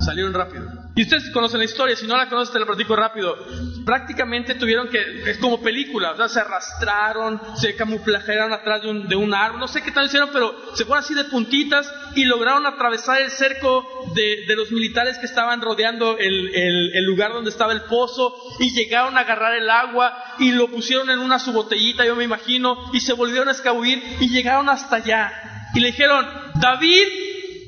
salieron 0.00 0.32
rápido. 0.32 0.66
Y 0.96 1.02
ustedes 1.02 1.30
conocen 1.30 1.58
la 1.58 1.64
historia, 1.64 1.96
si 1.96 2.06
no 2.06 2.16
la 2.16 2.28
conocen 2.28 2.52
te 2.52 2.60
la 2.60 2.66
platico 2.66 2.94
rápido. 2.94 3.36
Prácticamente 3.84 4.54
tuvieron 4.54 4.88
que, 4.88 5.28
es 5.28 5.38
como 5.38 5.60
película, 5.60 6.12
o 6.12 6.16
sea, 6.16 6.28
se 6.28 6.38
arrastraron, 6.38 7.40
se 7.56 7.74
camuflajearon 7.74 8.52
atrás 8.52 8.82
de 8.82 8.90
un, 8.90 9.08
de 9.08 9.16
un 9.16 9.34
árbol, 9.34 9.58
no 9.58 9.66
sé 9.66 9.82
qué 9.82 9.90
tal 9.90 10.06
hicieron, 10.06 10.30
pero 10.32 10.54
se 10.74 10.84
fueron 10.84 11.02
así 11.02 11.14
de 11.14 11.24
puntitas 11.24 11.92
y 12.14 12.24
lograron 12.24 12.64
atravesar 12.64 13.20
el 13.20 13.32
cerco 13.32 13.84
de, 14.14 14.44
de 14.46 14.54
los 14.54 14.70
militares 14.70 15.18
que 15.18 15.26
estaban 15.26 15.60
rodeando 15.60 16.16
el, 16.16 16.54
el, 16.54 16.94
el, 16.94 17.04
lugar 17.04 17.32
donde 17.32 17.50
estaba 17.50 17.72
el 17.72 17.82
pozo 17.82 18.32
y 18.60 18.72
llegaron 18.72 19.18
a 19.18 19.22
agarrar 19.22 19.54
el 19.54 19.68
agua 19.68 20.16
y 20.38 20.52
lo 20.52 20.68
pusieron 20.68 21.10
en 21.10 21.18
una 21.18 21.40
subotellita, 21.40 22.06
yo 22.06 22.14
me 22.14 22.24
imagino, 22.24 22.90
y 22.92 23.00
se 23.00 23.14
volvieron 23.14 23.48
a 23.48 23.52
escabullir 23.52 24.00
y 24.20 24.28
llegaron 24.28 24.68
hasta 24.68 24.96
allá. 24.96 25.32
Y 25.74 25.80
le 25.80 25.88
dijeron, 25.88 26.24
David, 26.54 27.08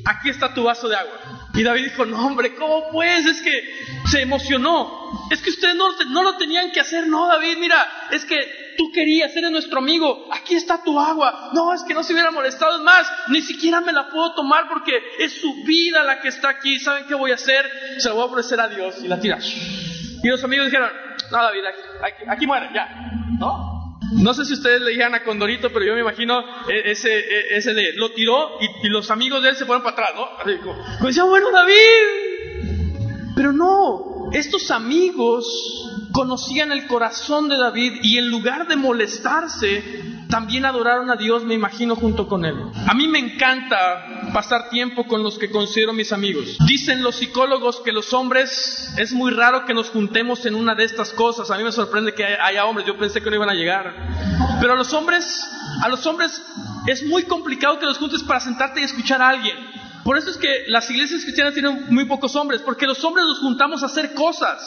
aquí 0.04 0.30
está 0.30 0.54
tu 0.54 0.62
vaso 0.62 0.88
de 0.88 0.95
agua. 0.95 1.25
Y 1.57 1.63
David 1.63 1.85
dijo, 1.85 2.05
no 2.05 2.27
hombre, 2.27 2.55
¿cómo 2.55 2.91
pues? 2.93 3.25
Es 3.25 3.41
que 3.41 3.87
se 4.11 4.21
emocionó. 4.21 5.27
Es 5.31 5.41
que 5.41 5.51
ustedes 5.51 5.75
no, 5.75 6.23
lo 6.23 6.37
tenían 6.37 6.71
que 6.71 6.81
hacer, 6.81 7.07
no 7.07 7.27
David, 7.27 7.57
mira, 7.59 8.07
es 8.11 8.25
que 8.25 8.75
tú 8.77 8.93
querías, 8.93 9.35
eres 9.35 9.51
nuestro 9.51 9.79
amigo, 9.79 10.29
aquí 10.33 10.55
está 10.55 10.83
tu 10.83 11.01
agua. 11.01 11.51
No, 11.55 11.73
es 11.73 11.83
que 11.83 11.95
no 11.95 12.03
se 12.03 12.13
hubiera 12.13 12.31
molestado, 12.31 12.77
es 12.77 12.83
más, 12.83 13.11
ni 13.29 13.41
siquiera 13.41 13.81
me 13.81 13.93
la 13.93 14.09
puedo 14.11 14.35
tomar 14.35 14.69
porque 14.69 14.93
es 15.19 15.33
su 15.41 15.65
vida 15.65 16.05
la 16.05 16.21
que 16.21 16.29
está 16.29 16.51
aquí. 16.51 16.79
¿Saben 16.79 17.07
qué 17.07 17.15
voy 17.15 17.31
a 17.31 17.37
hacer? 17.37 17.65
Se 17.99 18.09
la 18.09 18.15
voy 18.15 18.23
a 18.25 18.27
ofrecer 18.27 18.61
a 18.61 18.69
Dios 18.69 18.97
y 19.03 19.09
la 19.09 19.19
tira. 19.19 19.39
Y 19.41 20.29
los 20.29 20.45
amigos 20.45 20.67
dijeron, 20.67 20.91
no 21.31 21.39
David, 21.43 21.63
aquí, 22.29 22.47
muere, 22.47 22.69
ya. 22.75 22.87
¿No? 23.39 23.75
No 24.13 24.35
sé 24.35 24.45
si 24.45 24.55
ustedes 24.55 24.81
leían 24.81 25.15
a 25.15 25.25
Condorito, 25.25 25.73
pero 25.73 25.85
yo 25.85 25.95
me 25.95 26.01
imagino 26.01 26.41
e, 26.69 26.91
ese, 26.93 27.19
e, 27.19 27.57
ese 27.57 27.75
de 27.75 27.93
lo 27.95 28.13
tiró 28.13 28.59
y, 28.83 28.89
los 28.89 29.11
amigos 29.11 29.43
de 29.43 29.51
él 29.51 29.57
se 29.57 29.67
fueron 29.67 29.83
para 29.83 29.95
atrás, 29.95 30.11
¿no? 30.15 30.25
Así 30.39 30.59
como, 30.59 31.07
decía, 31.07 31.25
bueno, 31.25 31.51
David. 31.51 33.35
Pero 33.35 33.53
no, 33.53 34.31
estos 34.33 34.71
amigos 34.71 35.45
conocían 36.17 36.73
el 36.73 36.87
corazón 36.87 37.51
de 37.51 37.59
David 37.59 37.99
y 38.03 38.17
en 38.17 38.31
lugar 38.31 38.67
de 38.67 38.77
molestarse, 38.77 40.03
también 40.31 40.65
adoraron 40.65 41.11
a 41.11 41.17
Dios, 41.17 41.45
me 41.45 41.53
imagino, 41.53 41.95
junto 41.95 42.27
con 42.27 42.47
él. 42.47 42.57
A 42.89 42.95
mí 42.95 43.07
me 43.07 43.19
encanta 43.19 44.31
pasar 44.33 44.71
tiempo 44.71 45.07
con 45.07 45.23
los 45.23 45.39
que 45.39 45.51
considero 45.51 45.93
mis 45.93 46.13
amigos. 46.13 46.57
Dicen 46.67 47.03
los 47.03 47.17
psicólogos 47.17 47.81
que 47.81 47.93
los 47.93 48.15
hombres 48.15 48.95
es 48.97 49.13
muy 49.13 49.31
raro 49.31 49.67
que 49.67 49.75
nos 49.75 49.91
juntemos 49.91 50.47
en 50.47 50.55
una 50.55 50.75
de 50.75 50.85
estas 50.85 51.13
cosas. 51.13 51.51
A 51.51 51.59
mí 51.59 51.65
me 51.65 51.71
sorprende 51.71 52.15
que 52.15 52.25
haya 52.25 52.65
hombres, 52.65 52.87
yo 52.87 52.97
pensé 52.97 53.21
que 53.21 53.29
no 53.29 53.37
iban 53.37 53.51
a 53.51 53.55
llegar. 53.55 53.95
Pero 54.59 54.73
a 54.73 54.77
los 54.77 54.95
hombres, 54.95 55.47
a 55.83 55.89
los 55.91 56.07
hombres 56.07 56.43
es 56.87 57.05
muy 57.05 57.25
complicado 57.25 57.79
que 57.79 57.85
los 57.85 57.99
juntes 57.99 58.23
para 58.23 58.41
sentarte 58.41 58.81
y 58.81 58.85
escuchar 58.85 59.21
a 59.21 59.29
alguien. 59.29 59.66
Por 60.07 60.17
eso 60.17 60.31
es 60.31 60.37
que 60.37 60.67
las 60.69 60.89
iglesias 60.89 61.25
cristianas 61.25 61.53
tienen 61.53 61.87
muy 61.89 62.05
pocos 62.05 62.37
hombres, 62.37 62.63
porque 62.63 62.87
los 62.87 63.03
hombres 63.03 63.27
nos 63.27 63.41
juntamos 63.41 63.83
a 63.83 63.87
hacer 63.87 64.15
cosas. 64.15 64.63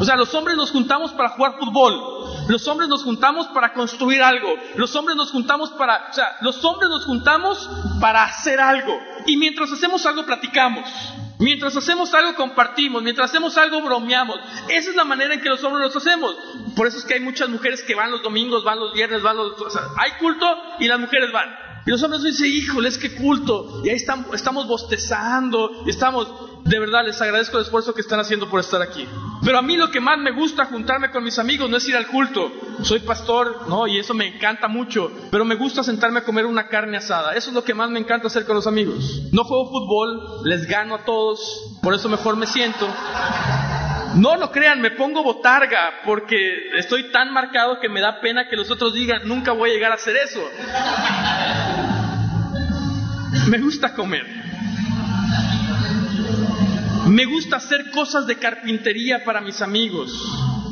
O 0.00 0.04
sea, 0.06 0.16
los 0.16 0.32
hombres 0.32 0.56
nos 0.56 0.70
juntamos 0.70 1.12
para 1.12 1.28
jugar 1.28 1.58
fútbol. 1.58 2.48
Los 2.48 2.66
hombres 2.68 2.88
nos 2.88 3.04
juntamos 3.04 3.48
para 3.48 3.74
construir 3.74 4.22
algo. 4.22 4.48
Los 4.76 4.96
hombres 4.96 5.14
nos 5.14 5.30
juntamos 5.30 5.68
para, 5.72 6.08
o 6.08 6.12
sea, 6.14 6.38
los 6.40 6.64
hombres 6.64 6.88
nos 6.88 7.04
juntamos 7.04 7.68
para 8.00 8.22
hacer 8.24 8.60
algo. 8.60 8.98
Y 9.26 9.36
mientras 9.36 9.70
hacemos 9.70 10.06
algo 10.06 10.24
platicamos. 10.24 10.88
Mientras 11.38 11.76
hacemos 11.76 12.14
algo 12.14 12.34
compartimos, 12.34 13.02
mientras 13.02 13.28
hacemos 13.28 13.58
algo 13.58 13.82
bromeamos. 13.82 14.40
Esa 14.70 14.88
es 14.88 14.96
la 14.96 15.04
manera 15.04 15.34
en 15.34 15.42
que 15.42 15.50
los 15.50 15.62
hombres 15.64 15.84
los 15.84 15.96
hacemos. 15.96 16.34
Por 16.74 16.86
eso 16.86 16.96
es 16.96 17.04
que 17.04 17.12
hay 17.12 17.20
muchas 17.20 17.50
mujeres 17.50 17.82
que 17.82 17.94
van 17.94 18.10
los 18.10 18.22
domingos, 18.22 18.64
van 18.64 18.80
los 18.80 18.94
viernes, 18.94 19.20
van 19.20 19.36
los... 19.36 19.60
O 19.60 19.68
sea, 19.68 19.82
hay 19.98 20.12
culto 20.12 20.46
y 20.78 20.88
las 20.88 20.98
mujeres 20.98 21.30
van. 21.30 21.67
Y 21.88 21.90
los 21.90 22.02
hombres 22.02 22.22
dicen, 22.22 22.52
híjole, 22.52 22.86
es 22.90 22.98
que 22.98 23.14
culto. 23.14 23.80
Y 23.82 23.88
ahí 23.88 23.96
estamos, 23.96 24.26
estamos 24.34 24.68
bostezando, 24.68 25.70
estamos, 25.86 26.28
de 26.62 26.78
verdad 26.78 27.02
les 27.02 27.18
agradezco 27.22 27.56
el 27.56 27.62
esfuerzo 27.62 27.94
que 27.94 28.02
están 28.02 28.20
haciendo 28.20 28.50
por 28.50 28.60
estar 28.60 28.82
aquí. 28.82 29.08
Pero 29.42 29.56
a 29.56 29.62
mí 29.62 29.74
lo 29.74 29.90
que 29.90 29.98
más 29.98 30.18
me 30.18 30.32
gusta 30.32 30.66
juntarme 30.66 31.10
con 31.10 31.24
mis 31.24 31.38
amigos 31.38 31.70
no 31.70 31.78
es 31.78 31.88
ir 31.88 31.96
al 31.96 32.08
culto. 32.08 32.52
Soy 32.82 33.00
pastor, 33.00 33.70
¿no? 33.70 33.86
Y 33.86 33.98
eso 33.98 34.12
me 34.12 34.26
encanta 34.26 34.68
mucho. 34.68 35.10
Pero 35.30 35.46
me 35.46 35.54
gusta 35.54 35.82
sentarme 35.82 36.18
a 36.18 36.24
comer 36.24 36.44
una 36.44 36.68
carne 36.68 36.98
asada. 36.98 37.32
Eso 37.32 37.48
es 37.48 37.54
lo 37.54 37.64
que 37.64 37.72
más 37.72 37.88
me 37.88 38.00
encanta 38.00 38.26
hacer 38.26 38.44
con 38.44 38.56
los 38.56 38.66
amigos. 38.66 39.22
No 39.32 39.44
juego 39.44 39.70
fútbol, 39.70 40.42
les 40.44 40.66
gano 40.66 40.96
a 40.96 41.06
todos, 41.06 41.78
por 41.82 41.94
eso 41.94 42.10
mejor 42.10 42.36
me 42.36 42.46
siento. 42.46 42.86
No 44.14 44.36
lo 44.36 44.50
crean, 44.50 44.80
me 44.80 44.90
pongo 44.90 45.22
botarga 45.22 46.02
porque 46.04 46.68
estoy 46.76 47.10
tan 47.12 47.32
marcado 47.32 47.78
que 47.80 47.88
me 47.88 48.00
da 48.00 48.20
pena 48.20 48.48
que 48.48 48.56
los 48.56 48.70
otros 48.70 48.92
digan, 48.92 49.22
nunca 49.26 49.52
voy 49.52 49.70
a 49.70 49.72
llegar 49.72 49.92
a 49.92 49.94
hacer 49.94 50.16
eso. 50.16 50.40
Me 53.48 53.58
gusta 53.58 53.94
comer. 53.94 54.26
Me 57.06 57.24
gusta 57.24 57.56
hacer 57.56 57.90
cosas 57.90 58.26
de 58.26 58.36
carpintería 58.36 59.24
para 59.24 59.40
mis 59.40 59.62
amigos. 59.62 60.12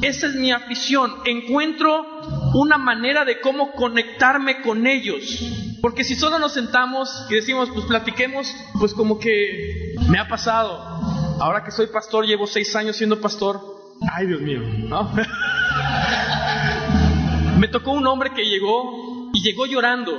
Esa 0.02 0.26
es 0.26 0.34
mi 0.34 0.52
afición. 0.52 1.10
Encuentro 1.24 2.04
una 2.52 2.76
manera 2.76 3.24
de 3.24 3.40
cómo 3.40 3.72
conectarme 3.72 4.60
con 4.60 4.86
ellos. 4.86 5.42
Porque 5.80 6.04
si 6.04 6.16
solo 6.16 6.38
nos 6.38 6.52
sentamos 6.52 7.26
y 7.30 7.34
decimos, 7.34 7.70
pues 7.72 7.86
platiquemos, 7.86 8.54
pues 8.78 8.92
como 8.92 9.18
que 9.18 9.94
me 10.10 10.18
ha 10.18 10.28
pasado. 10.28 10.78
Ahora 11.40 11.64
que 11.64 11.70
soy 11.70 11.86
pastor, 11.86 12.26
llevo 12.26 12.46
seis 12.46 12.76
años 12.76 12.96
siendo 12.96 13.22
pastor. 13.22 13.58
Ay, 14.14 14.26
Dios 14.26 14.42
mío, 14.42 14.60
¿no? 14.60 15.10
Me 17.58 17.68
tocó 17.68 17.92
un 17.92 18.06
hombre 18.06 18.32
que 18.34 18.44
llegó 18.44 19.30
y 19.32 19.42
llegó 19.42 19.64
llorando. 19.64 20.12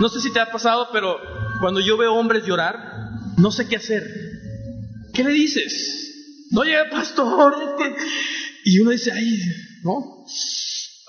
No 0.00 0.08
sé 0.08 0.20
si 0.20 0.32
te 0.32 0.40
ha 0.40 0.50
pasado, 0.50 0.88
pero 0.92 1.39
cuando 1.60 1.80
yo 1.80 1.96
veo 1.96 2.14
hombres 2.14 2.44
llorar, 2.44 2.76
no 3.36 3.50
sé 3.50 3.68
qué 3.68 3.76
hacer. 3.76 4.02
¿Qué 5.12 5.24
le 5.24 5.30
dices? 5.30 6.48
No 6.50 6.64
llega 6.64 6.90
pastor. 6.90 7.54
Y 8.64 8.78
uno 8.80 8.90
dice, 8.90 9.12
ay, 9.12 9.38
¿no? 9.82 10.24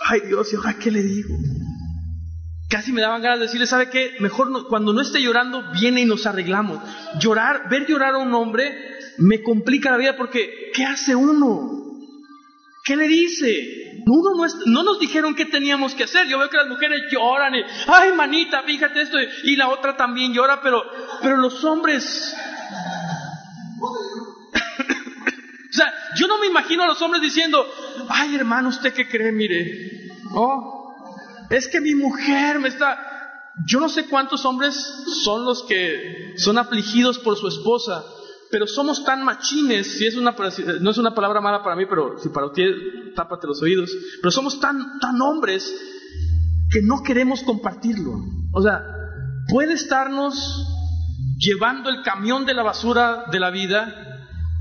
Ay 0.08 0.22
Dios, 0.28 0.52
¿y 0.52 0.56
ahora 0.56 0.78
qué 0.80 0.92
le 0.92 1.04
digo? 1.04 1.38
Casi 2.70 2.94
me 2.94 3.02
daban 3.02 3.22
ganas 3.22 3.40
de 3.40 3.46
decirle, 3.46 3.68
¿sabe 3.68 3.90
qué? 3.90 4.14
Mejor 4.20 4.68
cuando 4.70 4.94
no 4.94 5.02
esté 5.02 5.22
llorando, 5.22 5.62
viene 5.74 6.02
y 6.02 6.06
nos 6.06 6.26
arreglamos. 6.26 6.80
Llorar, 7.20 7.70
ver 7.70 7.86
llorar 7.86 8.16
a 8.16 8.20
un 8.20 8.34
hombre 8.34 8.74
me 9.18 9.44
complica 9.44 9.92
la 9.92 9.98
vida 9.98 10.16
porque 10.16 10.72
¿qué 10.74 10.86
hace 10.86 11.16
uno? 11.16 11.70
¿Qué 12.86 12.96
le 12.96 13.08
dice? 13.08 13.91
Uno 14.06 14.36
no, 14.36 14.46
no, 14.66 14.84
nos 14.84 15.00
dijeron 15.00 15.36
qué 15.36 15.46
teníamos 15.46 15.96
que 15.96 16.04
hacer. 16.06 16.28
Yo 16.28 16.38
veo 16.40 16.50
que 16.50 16.58
las 16.58 16.68
mujeres 16.68 17.04
lloran 17.12 17.56
y, 17.56 17.64
ay 17.88 18.14
manita, 18.14 18.64
fíjate 18.64 19.02
esto, 19.02 19.18
y 19.44 19.56
la 19.56 19.70
otra 19.70 19.96
también 19.96 20.34
llora, 20.34 20.62
pero, 20.62 20.84
pero 21.22 21.38
los 21.38 21.64
hombres, 21.64 22.36
O 25.72 25.74
sea, 25.74 25.94
yo 26.18 26.28
no 26.28 26.38
me 26.38 26.48
imagino 26.48 26.84
a 26.84 26.88
los 26.88 27.02
hombres 27.02 27.22
diciendo, 27.22 27.66
ay 28.10 28.36
hermano, 28.36 28.70
¿usted 28.70 28.94
qué 28.94 29.08
cree? 29.08 29.32
Mire, 29.32 30.10
oh, 30.34 30.94
es 31.50 31.68
que 31.70 31.80
mi 31.80 31.96
mujer 31.96 32.60
me 32.60 32.68
está... 32.68 33.08
Yo 33.66 33.80
no 33.80 33.88
sé 33.88 34.06
cuántos 34.08 34.44
hombres 34.46 34.76
son 35.24 35.46
los 35.46 35.64
que 35.64 36.34
son 36.38 36.58
afligidos 36.58 37.20
por 37.20 37.38
su 37.38 37.48
esposa, 37.48 38.04
pero 38.52 38.68
somos 38.68 39.04
tan 39.06 39.24
machines, 39.24 39.98
si 39.98 40.06
es 40.06 40.16
una, 40.16 40.36
no 40.82 40.92
es 40.92 40.98
una 40.98 41.16
palabra 41.16 41.40
mala 41.42 41.64
para 41.64 41.76
mí, 41.76 41.86
pero 41.90 42.18
si 42.20 42.30
para 42.30 42.48
usted, 42.48 42.66
tápate 43.16 43.48
los 43.48 43.62
oídos, 43.62 43.90
pero 44.22 44.32
somos 44.32 44.60
tan, 44.60 45.00
tan 45.00 45.22
hombres 45.22 45.74
que 46.70 46.82
no 46.82 47.02
queremos 47.04 47.44
compartirlo. 47.44 48.12
O 48.54 48.62
sea, 48.62 48.82
puede 49.48 49.74
estarnos 49.74 50.68
llevando 51.38 51.90
el 51.90 52.04
camión 52.04 52.46
de 52.46 52.54
la 52.54 52.64
basura 52.64 53.26
de 53.32 53.40
la 53.40 53.50
vida 53.50 53.94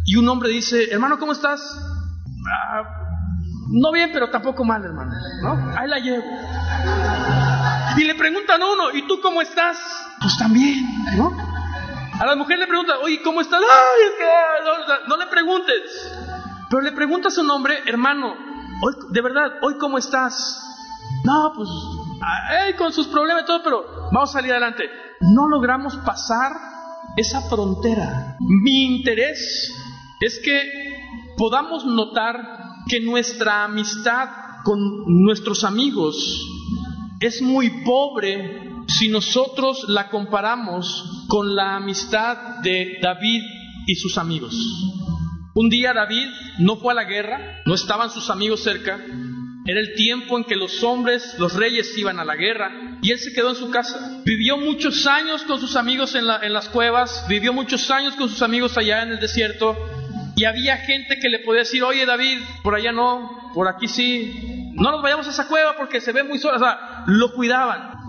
y 0.04 0.16
un 0.16 0.28
hombre 0.28 0.50
dice, 0.50 0.90
hermano, 0.90 1.18
¿cómo 1.18 1.32
estás? 1.32 1.60
Ah, 2.70 2.82
no 3.72 3.92
bien, 3.92 4.10
pero 4.12 4.30
tampoco 4.30 4.64
mal, 4.64 4.84
hermano. 4.84 5.12
¿no? 5.42 5.78
Ahí 5.78 5.88
la 5.88 5.98
llevo. 5.98 6.24
Y 7.96 8.04
le 8.04 8.14
preguntan 8.14 8.62
a 8.62 8.66
uno, 8.66 8.90
¿y 8.94 9.06
tú 9.06 9.20
cómo 9.20 9.42
estás? 9.42 9.76
Pues 10.20 10.36
también, 10.38 10.86
¿no? 11.16 11.49
A 12.20 12.26
la 12.26 12.36
mujer 12.36 12.58
le 12.58 12.66
preguntan, 12.66 12.98
oye, 13.02 13.22
¿cómo 13.22 13.40
estás? 13.40 13.62
Ay, 13.62 14.02
es 14.04 14.18
que 14.18 15.08
no, 15.08 15.16
le 15.16 15.26
preguntes. 15.28 16.12
Pero 16.68 16.82
le 16.82 16.92
preguntas 16.92 17.36
a 17.38 17.40
un 17.40 17.50
hombre, 17.50 17.78
hermano, 17.86 18.34
hoy, 18.82 18.94
de 19.08 19.22
verdad, 19.22 19.52
¿hoy 19.62 19.78
cómo 19.78 19.96
estás? 19.96 20.62
No, 21.24 21.50
pues, 21.56 21.70
con 22.76 22.92
sus 22.92 23.06
problemas 23.08 23.44
y 23.44 23.46
todo, 23.46 23.62
pero 23.62 23.84
vamos 24.12 24.28
a 24.28 24.32
salir 24.34 24.50
adelante. 24.50 24.84
No 25.22 25.48
logramos 25.48 25.96
pasar 25.96 26.52
esa 27.16 27.40
frontera. 27.48 28.36
Mi 28.38 28.84
interés 28.84 29.72
es 30.20 30.40
que 30.44 31.32
podamos 31.38 31.86
notar 31.86 32.36
que 32.86 33.00
nuestra 33.00 33.64
amistad 33.64 34.28
con 34.62 35.22
nuestros 35.22 35.64
amigos 35.64 36.46
es 37.18 37.40
muy 37.40 37.82
pobre 37.82 38.69
si 38.98 39.08
nosotros 39.08 39.84
la 39.88 40.08
comparamos 40.08 41.24
con 41.28 41.54
la 41.54 41.76
amistad 41.76 42.60
de 42.62 42.98
David 43.00 43.42
y 43.86 43.94
sus 43.94 44.18
amigos. 44.18 44.54
Un 45.54 45.68
día 45.68 45.92
David 45.92 46.26
no 46.58 46.76
fue 46.76 46.92
a 46.92 46.96
la 46.96 47.04
guerra, 47.04 47.62
no 47.66 47.74
estaban 47.74 48.10
sus 48.10 48.30
amigos 48.30 48.62
cerca, 48.62 49.00
era 49.66 49.80
el 49.80 49.94
tiempo 49.94 50.36
en 50.38 50.44
que 50.44 50.56
los 50.56 50.82
hombres, 50.82 51.36
los 51.38 51.54
reyes 51.54 51.96
iban 51.96 52.18
a 52.18 52.24
la 52.24 52.34
guerra 52.34 52.98
y 53.02 53.10
él 53.10 53.18
se 53.18 53.32
quedó 53.32 53.50
en 53.50 53.56
su 53.56 53.70
casa. 53.70 54.22
Vivió 54.24 54.56
muchos 54.56 55.06
años 55.06 55.42
con 55.42 55.60
sus 55.60 55.76
amigos 55.76 56.14
en, 56.14 56.24
en 56.42 56.52
las 56.52 56.68
cuevas, 56.68 57.26
vivió 57.28 57.52
muchos 57.52 57.90
años 57.90 58.14
con 58.14 58.28
sus 58.28 58.42
amigos 58.42 58.76
allá 58.76 59.02
en 59.02 59.10
el 59.10 59.20
desierto 59.20 59.76
y 60.36 60.44
había 60.44 60.78
gente 60.78 61.18
que 61.20 61.28
le 61.28 61.40
podía 61.40 61.60
decir, 61.60 61.84
oye 61.84 62.06
David, 62.06 62.38
por 62.62 62.74
allá 62.74 62.92
no, 62.92 63.52
por 63.54 63.68
aquí 63.68 63.86
sí, 63.86 64.72
no 64.74 64.90
nos 64.90 65.02
vayamos 65.02 65.26
a 65.26 65.30
esa 65.30 65.46
cueva 65.46 65.76
porque 65.76 66.00
se 66.00 66.12
ve 66.12 66.22
muy 66.22 66.38
sola, 66.38 66.56
o 66.56 66.60
sea, 66.60 67.04
lo 67.06 67.32
cuidaban. 67.34 67.99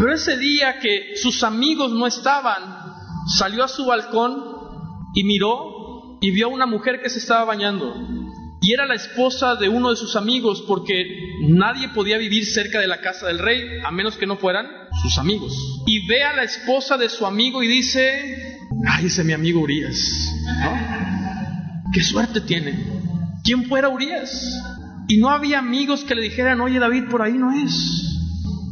Pero 0.00 0.14
ese 0.14 0.38
día 0.38 0.78
que 0.78 1.14
sus 1.16 1.42
amigos 1.42 1.92
no 1.92 2.06
estaban, 2.06 2.94
salió 3.36 3.62
a 3.62 3.68
su 3.68 3.84
balcón 3.84 4.42
y 5.14 5.24
miró 5.24 6.16
y 6.22 6.30
vio 6.30 6.46
a 6.46 6.48
una 6.48 6.64
mujer 6.64 7.02
que 7.02 7.10
se 7.10 7.18
estaba 7.18 7.44
bañando. 7.44 7.94
Y 8.62 8.72
era 8.72 8.86
la 8.86 8.94
esposa 8.94 9.56
de 9.56 9.68
uno 9.68 9.90
de 9.90 9.96
sus 9.96 10.16
amigos 10.16 10.64
porque 10.66 11.04
nadie 11.42 11.90
podía 11.90 12.16
vivir 12.16 12.46
cerca 12.46 12.80
de 12.80 12.86
la 12.86 13.02
casa 13.02 13.26
del 13.26 13.40
rey 13.40 13.62
a 13.84 13.90
menos 13.90 14.16
que 14.16 14.26
no 14.26 14.38
fueran 14.38 14.66
sus 15.02 15.18
amigos. 15.18 15.52
Y 15.86 16.06
ve 16.06 16.24
a 16.24 16.34
la 16.34 16.44
esposa 16.44 16.96
de 16.96 17.10
su 17.10 17.26
amigo 17.26 17.62
y 17.62 17.68
dice, 17.68 18.64
ay, 18.88 19.04
ese 19.04 19.20
es 19.20 19.26
mi 19.26 19.34
amigo 19.34 19.60
Urias. 19.60 20.32
¿Qué 21.92 22.02
suerte 22.02 22.40
tiene? 22.40 22.86
¿Quién 23.44 23.66
fuera 23.66 23.90
Urias? 23.90 24.62
Y 25.08 25.18
no 25.18 25.28
había 25.28 25.58
amigos 25.58 26.04
que 26.04 26.14
le 26.14 26.22
dijeran, 26.22 26.62
oye 26.62 26.78
David, 26.78 27.04
por 27.10 27.20
ahí 27.20 27.34
no 27.34 27.52
es. 27.52 28.09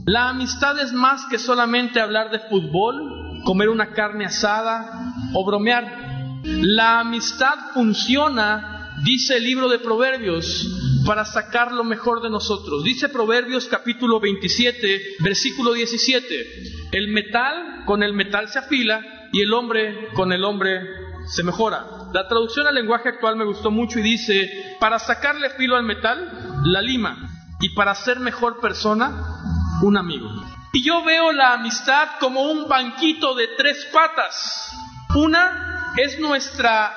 La 0.09 0.31
amistad 0.31 0.79
es 0.79 0.95
más 0.95 1.27
que 1.27 1.38
solamente 1.38 2.01
hablar 2.01 2.31
de 2.31 2.38
fútbol, 2.38 3.42
comer 3.44 3.68
una 3.68 3.92
carne 3.92 4.25
asada 4.25 5.12
o 5.35 5.44
bromear. 5.44 6.40
La 6.44 7.01
amistad 7.01 7.73
funciona, 7.75 8.94
dice 9.05 9.37
el 9.37 9.44
libro 9.44 9.68
de 9.68 9.79
Proverbios, 9.79 11.03
para 11.05 11.27
sacar 11.27 11.73
lo 11.73 11.85
mejor 11.85 12.23
de 12.23 12.31
nosotros. 12.31 12.85
Dice 12.85 13.11
Proverbios 13.11 13.66
capítulo 13.66 14.18
27, 14.18 15.16
versículo 15.18 15.75
17, 15.75 16.88
el 16.92 17.09
metal 17.09 17.83
con 17.85 18.03
el 18.03 18.14
metal 18.14 18.49
se 18.49 18.61
afila 18.61 19.05
y 19.31 19.42
el 19.42 19.53
hombre 19.53 20.09
con 20.14 20.33
el 20.33 20.42
hombre 20.42 20.88
se 21.27 21.44
mejora. 21.44 21.85
La 22.14 22.27
traducción 22.27 22.66
al 22.66 22.77
lenguaje 22.77 23.11
actual 23.11 23.37
me 23.37 23.44
gustó 23.44 23.71
mucho 23.71 23.99
y 23.99 24.03
dice, 24.03 24.75
para 24.81 24.99
sacarle 24.99 25.51
filo 25.51 25.77
al 25.77 25.85
metal, 25.85 26.62
la 26.64 26.81
lima, 26.81 27.29
y 27.61 27.71
para 27.75 27.94
ser 27.94 28.21
mejor 28.21 28.61
persona, 28.61 29.38
un 29.83 29.97
amigo. 29.97 30.29
Y 30.73 30.83
yo 30.83 31.03
veo 31.03 31.33
la 31.33 31.55
amistad 31.55 32.09
como 32.21 32.43
un 32.43 32.69
banquito 32.69 33.35
de 33.35 33.49
tres 33.57 33.88
patas. 33.93 34.71
Una 35.14 35.93
es 35.97 36.19
nuestra 36.19 36.95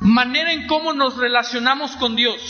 manera 0.00 0.52
en 0.52 0.66
cómo 0.66 0.92
nos 0.92 1.16
relacionamos 1.16 1.96
con 1.96 2.14
Dios. 2.14 2.40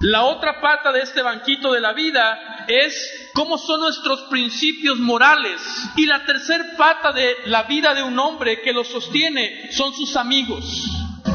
La 0.00 0.24
otra 0.24 0.60
pata 0.60 0.92
de 0.92 1.00
este 1.00 1.22
banquito 1.22 1.72
de 1.72 1.80
la 1.80 1.92
vida 1.94 2.66
es 2.68 3.30
cómo 3.32 3.56
son 3.56 3.80
nuestros 3.80 4.22
principios 4.22 4.98
morales. 4.98 5.60
Y 5.96 6.06
la 6.06 6.24
tercera 6.26 6.64
pata 6.76 7.12
de 7.12 7.36
la 7.46 7.62
vida 7.62 7.94
de 7.94 8.02
un 8.02 8.18
hombre 8.18 8.60
que 8.60 8.72
lo 8.72 8.84
sostiene 8.84 9.70
son 9.72 9.94
sus 9.94 10.16
amigos. 10.16 10.84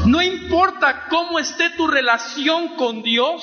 No 0.06 0.22
importa 0.22 1.06
cómo 1.08 1.38
esté 1.38 1.70
tu 1.70 1.86
relación 1.86 2.76
con 2.76 3.02
Dios, 3.02 3.42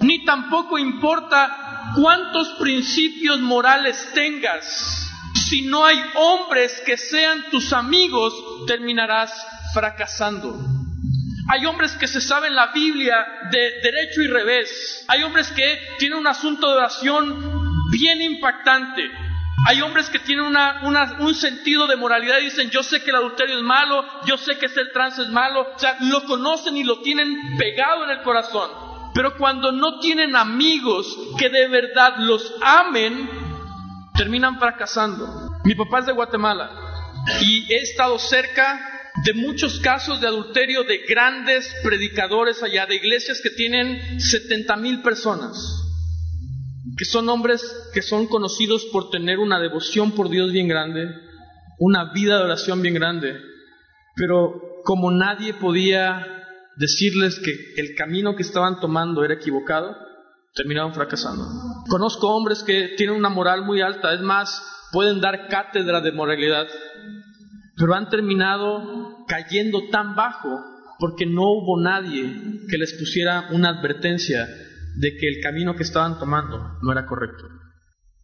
ni 0.00 0.24
tampoco 0.24 0.78
importa 0.78 1.63
cuántos 1.94 2.48
principios 2.58 3.40
morales 3.40 4.10
tengas. 4.14 5.10
Si 5.48 5.62
no 5.62 5.84
hay 5.84 6.00
hombres 6.14 6.82
que 6.86 6.96
sean 6.96 7.50
tus 7.50 7.72
amigos, 7.72 8.34
terminarás 8.66 9.32
fracasando. 9.72 10.58
Hay 11.48 11.66
hombres 11.66 11.92
que 11.92 12.06
se 12.06 12.20
saben 12.20 12.54
la 12.54 12.68
Biblia 12.68 13.26
de 13.50 13.80
derecho 13.82 14.22
y 14.22 14.28
revés. 14.28 15.04
Hay 15.08 15.22
hombres 15.22 15.50
que 15.50 15.78
tienen 15.98 16.18
un 16.18 16.26
asunto 16.26 16.68
de 16.68 16.76
oración 16.78 17.90
bien 17.90 18.22
impactante. 18.22 19.02
Hay 19.66 19.80
hombres 19.82 20.08
que 20.10 20.18
tienen 20.18 20.54
un 21.20 21.34
sentido 21.34 21.86
de 21.86 21.96
moralidad 21.96 22.38
y 22.38 22.44
dicen, 22.44 22.70
yo 22.70 22.82
sé 22.82 23.02
que 23.02 23.10
el 23.10 23.16
adulterio 23.16 23.56
es 23.56 23.62
malo, 23.62 24.04
yo 24.26 24.36
sé 24.36 24.58
que 24.58 24.66
el 24.66 24.92
trance 24.92 25.22
es 25.22 25.28
malo, 25.28 25.72
o 25.74 25.78
sea, 25.78 25.96
lo 26.00 26.24
conocen 26.24 26.76
y 26.76 26.84
lo 26.84 27.00
tienen 27.00 27.56
pegado 27.56 28.04
en 28.04 28.10
el 28.10 28.22
corazón. 28.22 28.93
Pero 29.14 29.36
cuando 29.36 29.72
no 29.72 30.00
tienen 30.00 30.36
amigos 30.36 31.16
que 31.38 31.48
de 31.48 31.68
verdad 31.68 32.16
los 32.18 32.54
amen, 32.60 33.28
terminan 34.16 34.58
fracasando. 34.58 35.50
Mi 35.64 35.74
papá 35.74 36.00
es 36.00 36.06
de 36.06 36.12
Guatemala 36.12 36.70
y 37.40 37.72
he 37.72 37.78
estado 37.78 38.18
cerca 38.18 38.90
de 39.24 39.32
muchos 39.34 39.78
casos 39.80 40.20
de 40.20 40.26
adulterio 40.26 40.82
de 40.84 40.98
grandes 41.08 41.72
predicadores 41.82 42.62
allá, 42.62 42.86
de 42.86 42.96
iglesias 42.96 43.40
que 43.40 43.50
tienen 43.50 44.20
70 44.20 44.76
mil 44.76 45.00
personas 45.02 45.84
que 46.96 47.04
son 47.04 47.28
hombres 47.28 47.62
que 47.92 48.02
son 48.02 48.26
conocidos 48.26 48.84
por 48.92 49.10
tener 49.10 49.38
una 49.38 49.58
devoción 49.58 50.12
por 50.12 50.28
Dios 50.28 50.52
bien 50.52 50.68
grande, 50.68 51.08
una 51.78 52.12
vida 52.12 52.38
de 52.38 52.44
oración 52.44 52.82
bien 52.82 52.94
grande, 52.94 53.40
pero 54.14 54.60
como 54.84 55.10
nadie 55.10 55.54
podía 55.54 56.33
decirles 56.76 57.40
que 57.40 57.80
el 57.80 57.94
camino 57.94 58.34
que 58.34 58.42
estaban 58.42 58.80
tomando 58.80 59.24
era 59.24 59.34
equivocado, 59.34 59.96
terminaron 60.54 60.94
fracasando. 60.94 61.44
Conozco 61.88 62.28
hombres 62.28 62.62
que 62.62 62.94
tienen 62.96 63.16
una 63.16 63.28
moral 63.28 63.64
muy 63.64 63.80
alta, 63.80 64.14
es 64.14 64.20
más, 64.20 64.62
pueden 64.92 65.20
dar 65.20 65.48
cátedra 65.48 66.00
de 66.00 66.12
moralidad, 66.12 66.66
pero 67.76 67.94
han 67.94 68.08
terminado 68.08 69.24
cayendo 69.26 69.88
tan 69.90 70.14
bajo 70.14 70.60
porque 70.98 71.26
no 71.26 71.42
hubo 71.42 71.80
nadie 71.80 72.22
que 72.70 72.78
les 72.78 72.94
pusiera 72.94 73.48
una 73.50 73.70
advertencia 73.70 74.46
de 74.96 75.16
que 75.16 75.26
el 75.26 75.40
camino 75.42 75.74
que 75.74 75.82
estaban 75.82 76.18
tomando 76.18 76.78
no 76.82 76.92
era 76.92 77.06
correcto. 77.06 77.44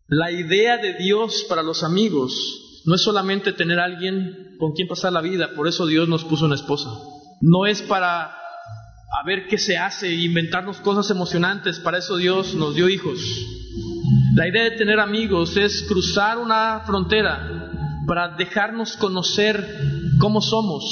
La 0.07 0.31
idea 0.31 0.77
de 0.79 0.95
Dios 0.95 1.47
para 1.49 1.63
los 1.63 1.83
amigos 1.83 2.83
no 2.85 2.95
es 2.95 3.03
solamente 3.03 3.53
tener 3.53 3.79
alguien 3.81 4.57
con 4.59 4.73
quien 4.73 4.89
pasar 4.89 5.13
la 5.13 5.21
vida, 5.21 5.51
por 5.55 5.69
eso 5.69 5.87
Dios 5.87 6.09
nos 6.09 6.25
puso 6.25 6.47
una 6.47 6.55
esposa. 6.55 6.91
No 7.41 7.67
es 7.67 7.81
para 7.83 8.37
ver 9.25 9.47
qué 9.49 9.59
se 9.59 9.77
hace 9.77 10.13
inventarnos 10.13 10.79
cosas 10.79 11.11
emocionantes, 11.11 11.79
para 11.81 11.99
eso 11.99 12.17
Dios 12.17 12.55
nos 12.55 12.75
dio 12.75 12.89
hijos. 12.89 13.19
La 14.35 14.49
idea 14.49 14.65
de 14.65 14.73
tener 14.73 15.01
amigos 15.01 15.57
es 15.57 15.85
cruzar 15.89 16.39
una 16.39 16.83
frontera 16.87 17.71
para 18.07 18.37
dejarnos 18.37 18.97
conocer 18.97 19.67
cómo 20.19 20.41
somos, 20.41 20.85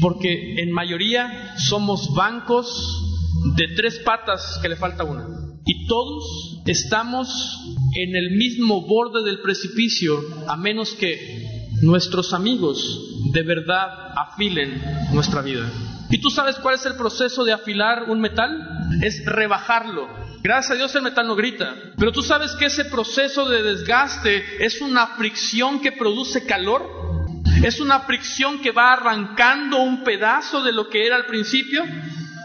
porque 0.00 0.62
en 0.62 0.72
mayoría 0.72 1.54
somos 1.58 2.14
bancos 2.14 3.02
de 3.56 3.68
tres 3.76 3.98
patas 4.00 4.58
que 4.62 4.68
le 4.68 4.76
falta 4.76 5.04
una. 5.04 5.26
Y 5.64 5.86
todos 5.86 6.62
estamos 6.66 7.28
en 7.96 8.16
el 8.16 8.36
mismo 8.36 8.86
borde 8.86 9.24
del 9.24 9.40
precipicio 9.40 10.18
a 10.48 10.56
menos 10.56 10.94
que 10.94 11.45
nuestros 11.82 12.32
amigos 12.32 13.00
de 13.32 13.42
verdad 13.42 14.12
afilen 14.16 14.82
nuestra 15.12 15.42
vida. 15.42 15.70
¿Y 16.10 16.20
tú 16.20 16.30
sabes 16.30 16.56
cuál 16.56 16.76
es 16.76 16.86
el 16.86 16.94
proceso 16.94 17.44
de 17.44 17.52
afilar 17.52 18.04
un 18.08 18.20
metal? 18.20 18.50
Es 19.02 19.24
rebajarlo. 19.24 20.08
Gracias 20.42 20.72
a 20.72 20.74
Dios 20.76 20.94
el 20.94 21.02
metal 21.02 21.26
no 21.26 21.34
grita. 21.34 21.74
Pero 21.98 22.12
tú 22.12 22.22
sabes 22.22 22.52
que 22.52 22.66
ese 22.66 22.84
proceso 22.84 23.48
de 23.48 23.62
desgaste 23.62 24.64
es 24.64 24.80
una 24.80 25.08
fricción 25.08 25.80
que 25.80 25.92
produce 25.92 26.46
calor. 26.46 26.86
Es 27.64 27.80
una 27.80 28.00
fricción 28.00 28.60
que 28.60 28.70
va 28.70 28.92
arrancando 28.92 29.78
un 29.78 30.04
pedazo 30.04 30.62
de 30.62 30.72
lo 30.72 30.88
que 30.88 31.06
era 31.06 31.16
al 31.16 31.26
principio. 31.26 31.84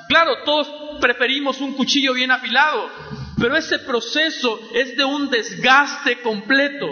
Claro, 0.07 0.37
todos 0.45 0.67
preferimos 0.99 1.61
un 1.61 1.73
cuchillo 1.73 2.13
bien 2.13 2.31
afilado, 2.31 2.89
pero 3.37 3.55
ese 3.55 3.79
proceso 3.79 4.59
es 4.73 4.95
de 4.95 5.03
un 5.03 5.29
desgaste 5.29 6.21
completo. 6.21 6.87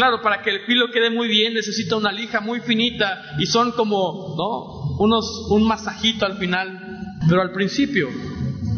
Claro, 0.00 0.22
para 0.22 0.40
que 0.40 0.48
el 0.48 0.60
filo 0.60 0.90
quede 0.90 1.10
muy 1.10 1.28
bien 1.28 1.52
necesita 1.52 1.94
una 1.94 2.10
lija 2.10 2.40
muy 2.40 2.60
finita 2.60 3.34
y 3.38 3.44
son 3.44 3.72
como, 3.72 4.34
¿no? 4.34 4.96
Unos, 4.98 5.26
un 5.50 5.64
masajito 5.64 6.24
al 6.24 6.38
final. 6.38 7.18
Pero 7.28 7.42
al 7.42 7.52
principio, 7.52 8.08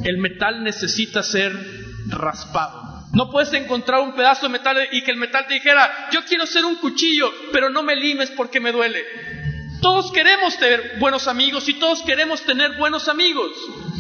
el 0.03 0.19
metal 0.19 0.65
necesita 0.65 1.23
ser 1.23 1.53
raspado. 2.09 3.05
No 3.13 3.31
puedes 3.31 3.53
encontrar 3.53 4.01
un 4.01 4.17
pedazo 4.17 4.47
de 4.47 4.53
metal 4.53 4.77
y 4.91 5.05
que 5.05 5.13
el 5.13 5.17
metal 5.17 5.47
te 5.47 5.55
dijera, 5.55 6.09
yo 6.11 6.25
quiero 6.25 6.45
ser 6.45 6.65
un 6.65 6.75
cuchillo, 6.75 7.33
pero 7.53 7.71
no 7.71 7.85
me 7.85 7.95
limes 7.95 8.33
porque 8.33 8.59
me 8.59 8.73
duele. 8.73 9.05
Todos 9.81 10.11
queremos 10.11 10.57
tener 10.57 10.99
buenos 10.99 11.29
amigos 11.29 11.69
y 11.69 11.75
todos 11.75 12.03
queremos 12.03 12.43
tener 12.43 12.77
buenos 12.79 13.07
amigos. 13.07 13.53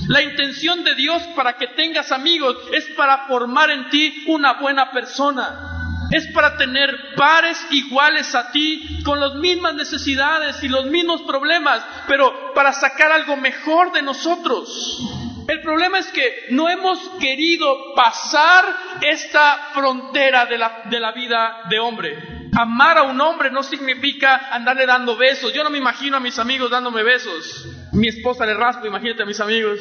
La 0.08 0.22
intención 0.22 0.82
de 0.82 0.96
Dios 0.96 1.22
para 1.36 1.56
que 1.56 1.68
tengas 1.68 2.10
amigos 2.10 2.56
es 2.72 2.84
para 2.96 3.28
formar 3.28 3.70
en 3.70 3.88
ti 3.90 4.24
una 4.26 4.54
buena 4.54 4.90
persona. 4.90 5.71
Es 6.12 6.26
para 6.28 6.56
tener 6.58 7.14
pares 7.16 7.58
iguales 7.70 8.34
a 8.34 8.52
ti, 8.52 9.00
con 9.02 9.18
las 9.18 9.34
mismas 9.36 9.74
necesidades 9.74 10.62
y 10.62 10.68
los 10.68 10.86
mismos 10.86 11.22
problemas, 11.22 11.82
pero 12.06 12.52
para 12.54 12.72
sacar 12.74 13.10
algo 13.12 13.36
mejor 13.36 13.92
de 13.92 14.02
nosotros. 14.02 15.00
El 15.48 15.60
problema 15.62 15.98
es 15.98 16.06
que 16.08 16.46
no 16.50 16.68
hemos 16.68 16.98
querido 17.18 17.94
pasar 17.94 18.64
esta 19.00 19.70
frontera 19.74 20.46
de 20.46 20.58
la, 20.58 20.82
de 20.84 21.00
la 21.00 21.12
vida 21.12 21.62
de 21.68 21.78
hombre. 21.78 22.18
Amar 22.54 22.98
a 22.98 23.02
un 23.04 23.18
hombre 23.20 23.50
no 23.50 23.62
significa 23.62 24.48
andarle 24.52 24.84
dando 24.84 25.16
besos. 25.16 25.52
Yo 25.54 25.64
no 25.64 25.70
me 25.70 25.78
imagino 25.78 26.18
a 26.18 26.20
mis 26.20 26.38
amigos 26.38 26.70
dándome 26.70 27.02
besos. 27.02 27.66
Mi 27.92 28.08
esposa 28.08 28.44
le 28.46 28.54
raspo, 28.54 28.86
imagínate 28.86 29.22
a 29.22 29.26
mis 29.26 29.40
amigos. 29.40 29.80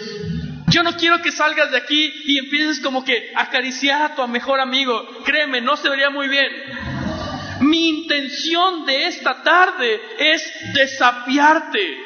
Yo 0.71 0.83
no 0.83 0.95
quiero 0.95 1.21
que 1.21 1.31
salgas 1.31 1.69
de 1.71 1.77
aquí 1.77 2.13
y 2.25 2.39
empieces 2.39 2.79
como 2.79 3.03
que 3.03 3.31
a 3.35 3.41
acariciar 3.41 4.01
a 4.01 4.15
tu 4.15 4.25
mejor 4.27 4.61
amigo. 4.61 5.05
Créeme, 5.25 5.59
no 5.59 5.75
se 5.75 5.89
vería 5.89 6.09
muy 6.09 6.29
bien. 6.29 6.49
Mi 7.59 7.89
intención 7.89 8.85
de 8.85 9.07
esta 9.07 9.43
tarde 9.43 10.01
es 10.17 10.43
desafiarte. 10.73 11.97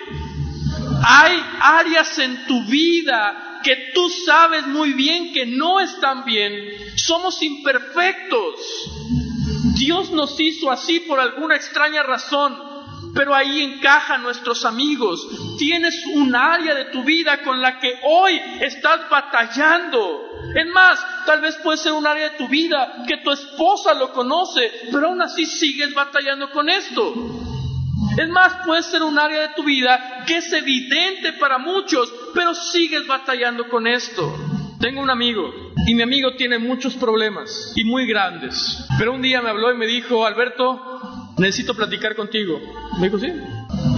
Hay 1.08 1.39
áreas 1.62 2.17
en 2.17 2.45
tu 2.47 2.65
vida 2.65 3.60
que 3.63 3.91
tú 3.93 4.10
sabes 4.10 4.65
muy 4.67 4.93
bien 4.93 5.32
que 5.32 5.45
no 5.45 5.80
están 5.80 6.25
bien. 6.25 6.54
Somos 6.95 7.41
imperfectos. 7.43 8.60
Dios 9.75 10.12
nos 10.12 10.39
hizo 10.39 10.71
así 10.71 11.01
por 11.01 11.19
alguna 11.19 11.56
extraña 11.56 12.01
razón, 12.01 12.58
pero 13.15 13.34
ahí 13.34 13.62
encajan 13.62 14.21
nuestros 14.21 14.65
amigos. 14.65 15.25
Tienes 15.58 16.06
un 16.13 16.36
área 16.36 16.75
de 16.75 16.86
tu 16.86 17.04
vida 17.04 17.41
con 17.43 17.62
la 17.62 17.80
que 17.80 17.97
hoy 18.04 18.39
estás 18.60 19.10
batallando. 19.10 20.21
Es 20.54 20.67
más, 20.67 20.99
tal 21.25 21.39
vez 21.39 21.56
puede 21.63 21.78
ser 21.78 21.93
un 21.93 22.06
área 22.06 22.32
de 22.32 22.38
tu 22.38 22.49
vida 22.49 23.06
que 23.08 23.17
tu 23.17 23.32
esposa 23.32 23.93
lo 23.93 24.12
conoce, 24.12 24.69
pero 24.91 25.08
aún 25.08 25.21
así 25.21 25.45
sigues 25.45 25.93
batallando 25.93 26.51
con 26.51 26.67
esto. 26.67 27.13
Es 28.17 28.30
más, 28.30 28.65
puede 28.65 28.84
ser 28.84 29.01
un 29.01 29.17
área 29.17 29.41
de 29.41 29.54
tu 29.56 29.63
vida 29.63 30.25
que 30.28 30.38
es 30.38 30.51
evidente 30.51 31.34
para 31.34 31.58
muchos, 31.58 32.13
pero 32.34 32.54
sigues 32.54 33.08
batallando 33.08 33.69
con 33.69 33.88
esto. 33.88 34.36
Tengo 34.80 35.01
un 35.01 35.10
amigo 35.10 35.54
y 35.88 35.95
mi 35.95 36.01
amigo 36.01 36.36
tiene 36.36 36.60
muchos 36.60 36.95
problemas 36.95 37.73
y 37.75 37.86
muy 37.86 38.06
grandes. 38.06 38.86
Pero 38.97 39.13
un 39.13 39.21
día 39.21 39.41
me 39.41 39.49
habló 39.49 39.71
y 39.71 39.78
me 39.78 39.88
dijo, 39.88 40.25
Alberto, 40.25 40.94
necesito 41.38 41.76
platicar 41.76 42.15
contigo. 42.15 42.60
Me 43.00 43.08
dijo, 43.08 43.19
sí. 43.19 43.28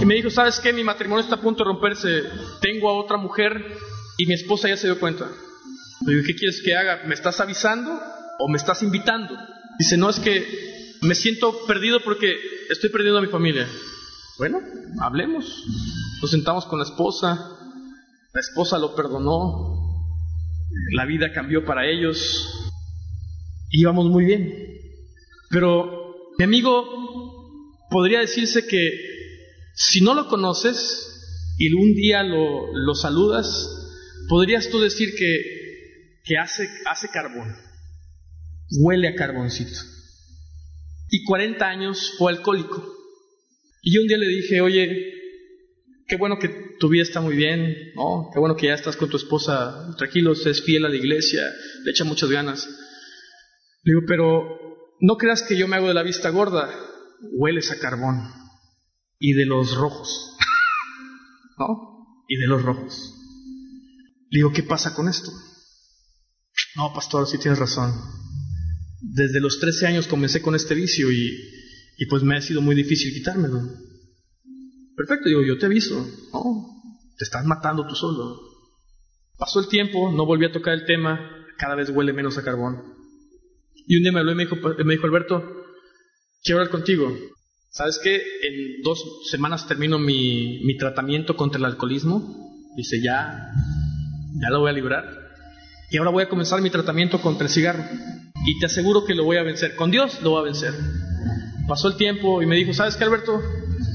Y 0.00 0.04
me 0.04 0.14
dijo, 0.14 0.30
¿sabes 0.30 0.60
qué? 0.60 0.72
Mi 0.72 0.84
matrimonio 0.84 1.22
está 1.22 1.36
a 1.36 1.40
punto 1.40 1.64
de 1.64 1.70
romperse. 1.70 2.22
Tengo 2.60 2.88
a 2.88 2.94
otra 2.94 3.16
mujer 3.16 3.64
y 4.16 4.26
mi 4.26 4.34
esposa 4.34 4.68
ya 4.68 4.76
se 4.76 4.86
dio 4.86 4.98
cuenta. 4.98 5.28
Le 6.06 6.14
digo, 6.14 6.26
¿qué 6.26 6.34
quieres 6.34 6.62
que 6.64 6.76
haga? 6.76 7.02
¿Me 7.06 7.14
estás 7.14 7.40
avisando 7.40 7.98
o 8.38 8.48
me 8.48 8.56
estás 8.56 8.82
invitando? 8.82 9.36
Dice, 9.78 9.96
no, 9.96 10.10
es 10.10 10.18
que 10.20 10.96
me 11.02 11.14
siento 11.14 11.66
perdido 11.66 12.00
porque 12.04 12.36
estoy 12.70 12.90
perdiendo 12.90 13.18
a 13.18 13.22
mi 13.22 13.28
familia. 13.28 13.66
Bueno, 14.38 14.60
hablemos. 15.00 15.64
Nos 16.20 16.30
sentamos 16.30 16.66
con 16.66 16.78
la 16.78 16.84
esposa. 16.84 17.56
La 18.32 18.40
esposa 18.40 18.78
lo 18.78 18.94
perdonó 18.94 19.78
la 20.92 21.04
vida 21.04 21.32
cambió 21.32 21.64
para 21.64 21.86
ellos, 21.86 22.70
íbamos 23.70 24.06
muy 24.06 24.24
bien. 24.24 24.54
Pero 25.50 26.14
mi 26.38 26.44
amigo 26.44 26.97
podría 27.90 28.20
decirse 28.20 28.66
que 28.66 28.90
si 29.74 30.00
no 30.00 30.14
lo 30.14 30.28
conoces 30.28 31.54
y 31.58 31.72
un 31.72 31.94
día 31.94 32.22
lo, 32.22 32.94
saludas, 32.94 33.46
podrías 34.28 34.68
tú 34.70 34.80
decir 34.80 35.14
que, 35.16 36.36
hace 36.38 37.08
carbón, 37.12 37.54
huele 38.80 39.08
a 39.08 39.14
carboncito. 39.14 39.78
Y 41.10 41.24
40 41.24 41.66
años 41.66 42.14
fue 42.18 42.32
alcohólico. 42.32 42.94
Y 43.82 43.94
yo 43.94 44.02
un 44.02 44.08
día 44.08 44.18
le 44.18 44.28
dije, 44.28 44.60
oye, 44.60 45.14
qué 46.06 46.16
bueno 46.16 46.38
que 46.38 46.48
tu 46.78 46.88
vida 46.88 47.02
está 47.02 47.20
muy 47.20 47.36
bien, 47.36 47.92
¿no? 47.94 48.30
Qué 48.32 48.38
bueno 48.38 48.56
que 48.56 48.66
ya 48.66 48.74
estás 48.74 48.96
con 48.96 49.08
tu 49.08 49.16
esposa 49.16 49.94
tranquilo, 49.96 50.32
es 50.32 50.62
fiel 50.62 50.84
a 50.84 50.88
la 50.88 50.96
iglesia, 50.96 51.42
le 51.84 51.90
echa 51.90 52.04
muchas 52.04 52.30
ganas. 52.30 52.66
Le 53.84 53.92
digo, 53.92 54.02
pero 54.06 54.58
no 55.00 55.16
creas 55.16 55.42
que 55.42 55.56
yo 55.56 55.68
me 55.68 55.76
hago 55.76 55.88
de 55.88 55.94
la 55.94 56.02
vista 56.02 56.30
gorda, 56.30 56.68
hueles 57.20 57.70
a 57.70 57.78
carbón 57.78 58.30
y 59.18 59.32
de 59.32 59.46
los 59.46 59.74
rojos, 59.76 60.36
¿no? 61.58 62.24
Y 62.28 62.36
de 62.36 62.46
los 62.46 62.62
rojos. 62.62 63.14
Le 64.30 64.38
digo, 64.38 64.52
¿qué 64.52 64.62
pasa 64.62 64.94
con 64.94 65.08
esto? 65.08 65.30
No, 66.76 66.92
pastor, 66.92 67.26
sí 67.26 67.38
tienes 67.38 67.58
razón. 67.58 67.92
Desde 69.00 69.40
los 69.40 69.58
13 69.60 69.86
años 69.86 70.06
comencé 70.06 70.42
con 70.42 70.54
este 70.54 70.74
vicio 70.74 71.10
y, 71.10 71.36
y 71.96 72.06
pues 72.06 72.22
me 72.22 72.36
ha 72.36 72.42
sido 72.42 72.60
muy 72.60 72.74
difícil 72.74 73.12
quitármelo. 73.14 73.60
Perfecto, 74.96 75.28
digo, 75.28 75.42
yo 75.42 75.58
te 75.58 75.66
aviso. 75.66 76.06
No, 76.32 76.82
te 77.16 77.24
estás 77.24 77.44
matando 77.44 77.86
tú 77.86 77.94
solo. 77.94 78.40
Pasó 79.38 79.60
el 79.60 79.68
tiempo, 79.68 80.12
no 80.12 80.26
volví 80.26 80.44
a 80.44 80.52
tocar 80.52 80.74
el 80.74 80.84
tema, 80.84 81.20
cada 81.56 81.76
vez 81.76 81.90
huele 81.90 82.12
menos 82.12 82.36
a 82.38 82.42
carbón. 82.42 82.82
Y 83.86 83.96
un 83.96 84.02
día 84.02 84.12
me 84.12 84.20
habló 84.20 84.32
y 84.32 84.38
dijo, 84.38 84.56
me 84.84 84.94
dijo 84.94 85.06
Alberto, 85.06 85.57
quiero 86.42 86.60
hablar 86.60 86.70
contigo. 86.70 87.16
¿Sabes 87.70 88.00
qué? 88.02 88.16
En 88.16 88.82
dos 88.82 89.02
semanas 89.30 89.66
termino 89.66 89.98
mi, 89.98 90.60
mi 90.64 90.76
tratamiento 90.76 91.36
contra 91.36 91.58
el 91.58 91.64
alcoholismo. 91.64 92.48
Dice, 92.76 93.00
ya, 93.02 93.52
ya 94.40 94.50
lo 94.50 94.60
voy 94.60 94.70
a 94.70 94.72
librar. 94.72 95.04
Y 95.90 95.96
ahora 95.96 96.10
voy 96.10 96.24
a 96.24 96.28
comenzar 96.28 96.60
mi 96.60 96.70
tratamiento 96.70 97.20
contra 97.20 97.46
el 97.46 97.52
cigarro. 97.52 97.84
Y 98.46 98.58
te 98.58 98.66
aseguro 98.66 99.04
que 99.04 99.14
lo 99.14 99.24
voy 99.24 99.36
a 99.36 99.42
vencer. 99.42 99.74
Con 99.76 99.90
Dios 99.90 100.20
lo 100.22 100.30
voy 100.30 100.40
a 100.40 100.44
vencer. 100.44 100.74
Pasó 101.66 101.88
el 101.88 101.96
tiempo 101.96 102.42
y 102.42 102.46
me 102.46 102.56
dijo, 102.56 102.72
¿sabes 102.72 102.96
qué, 102.96 103.04
Alberto? 103.04 103.40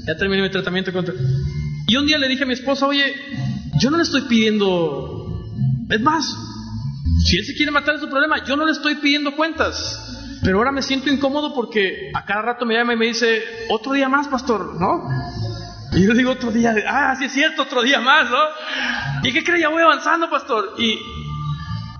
Ya 0.07 0.15
terminé 0.17 0.41
mi 0.41 0.51
tratamiento 0.51 0.93
contra... 0.93 1.13
Y 1.87 1.95
un 1.95 2.05
día 2.05 2.17
le 2.17 2.27
dije 2.27 2.43
a 2.43 2.45
mi 2.47 2.53
esposa, 2.53 2.87
oye, 2.87 3.13
yo 3.79 3.89
no 3.89 3.97
le 3.97 4.03
estoy 4.03 4.21
pidiendo... 4.21 5.43
Es 5.89 6.01
más, 6.01 6.35
si 7.25 7.37
él 7.37 7.45
se 7.45 7.55
quiere 7.55 7.71
matar 7.71 7.95
es 7.95 8.01
su 8.01 8.09
problema, 8.09 8.43
yo 8.45 8.55
no 8.55 8.65
le 8.65 8.71
estoy 8.71 8.95
pidiendo 8.95 9.35
cuentas. 9.35 10.22
Pero 10.43 10.57
ahora 10.57 10.71
me 10.71 10.81
siento 10.81 11.09
incómodo 11.09 11.53
porque 11.53 12.11
a 12.13 12.25
cada 12.25 12.41
rato 12.41 12.65
me 12.65 12.75
llama 12.75 12.93
y 12.93 12.97
me 12.97 13.05
dice, 13.07 13.43
otro 13.69 13.93
día 13.93 14.09
más, 14.09 14.27
pastor, 14.27 14.75
¿no? 14.79 15.07
Y 15.93 16.05
yo 16.05 16.13
digo 16.13 16.31
otro 16.31 16.51
día, 16.51 16.75
ah, 16.87 17.15
sí 17.17 17.25
es 17.25 17.31
cierto, 17.31 17.61
otro 17.61 17.81
día 17.81 18.01
más, 18.01 18.29
¿no? 18.29 18.39
¿Y 19.23 19.31
qué 19.31 19.43
cree? 19.43 19.61
Ya 19.61 19.69
voy 19.69 19.83
avanzando, 19.83 20.29
pastor. 20.29 20.75
Y 20.77 20.99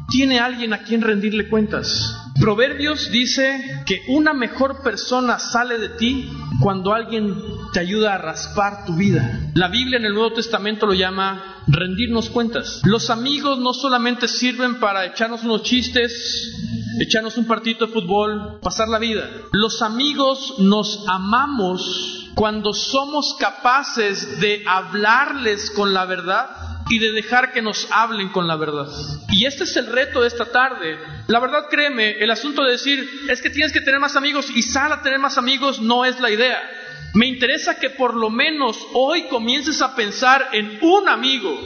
tiene 0.10 0.39
alguien 0.39 0.73
a 0.73 0.79
quien 0.79 1.01
rendirle 1.01 1.47
cuentas. 1.47 2.19
Proverbios 2.39 3.12
dice 3.12 3.84
que 3.86 4.03
una 4.08 4.34
mejor 4.34 4.84
persona 4.84 5.39
sale 5.39 5.77
de 5.77 5.89
ti 5.89 6.29
cuando 6.60 6.93
alguien 6.93 7.36
te 7.71 7.79
ayuda 7.79 8.15
a 8.15 8.17
raspar 8.17 8.86
tu 8.86 8.95
vida. 8.95 9.39
La 9.53 9.69
Biblia 9.69 9.97
en 9.97 10.06
el 10.06 10.13
Nuevo 10.13 10.34
Testamento 10.34 10.86
lo 10.86 10.93
llama 10.93 11.63
rendirnos 11.67 12.29
cuentas. 12.29 12.82
Los 12.84 13.10
amigos 13.10 13.60
no 13.60 13.73
solamente 13.73 14.27
sirven 14.27 14.79
para 14.79 15.06
echarnos 15.06 15.43
unos 15.43 15.63
chistes, 15.63 16.82
echarnos 16.99 17.38
un 17.38 17.45
partido 17.45 17.88
de 17.88 17.93
fútbol, 17.93 18.60
pasar 18.62 18.88
la 18.88 18.99
vida. 18.99 19.29
Los 19.51 19.82
amigos 19.82 20.56
nos 20.60 21.06
amamos 21.08 22.32
cuando 22.36 22.73
somos 22.73 23.36
capaces 23.39 24.39
de 24.39 24.63
hablarles 24.67 25.71
con 25.71 25.93
la 25.93 26.06
verdad 26.06 26.49
y 26.89 26.99
de 26.99 27.12
dejar 27.12 27.53
que 27.53 27.62
nos 27.62 27.88
hablen 27.91 28.29
con 28.29 28.47
la 28.47 28.56
verdad. 28.56 28.88
Y 29.29 29.45
este 29.45 29.63
es 29.63 29.75
el 29.77 29.88
reto 29.88 30.21
de 30.21 30.27
esta 30.27 30.45
tarde. 30.45 30.97
La 31.27 31.39
verdad, 31.39 31.67
créeme, 31.69 32.19
el 32.19 32.32
asunto 32.32 32.63
de 32.63 32.71
decir 32.71 33.10
es 33.29 33.41
que 33.41 33.49
tienes 33.49 33.71
que 33.71 33.82
tener 33.82 33.99
más 33.99 34.15
amigos 34.15 34.49
y 34.53 34.62
sal 34.62 34.91
a 34.91 35.01
tener 35.01 35.19
más 35.19 35.38
amigos 35.38 35.82
no 35.82 36.06
es 36.06 36.19
la 36.19 36.29
idea. 36.29 36.62
Me 37.13 37.27
interesa 37.27 37.79
que 37.79 37.91
por 37.91 38.15
lo 38.15 38.29
menos 38.29 38.77
hoy 38.93 39.27
comiences 39.27 39.82
a 39.82 39.95
pensar 39.95 40.49
en 40.51 40.79
un 40.82 41.08
amigo, 41.08 41.60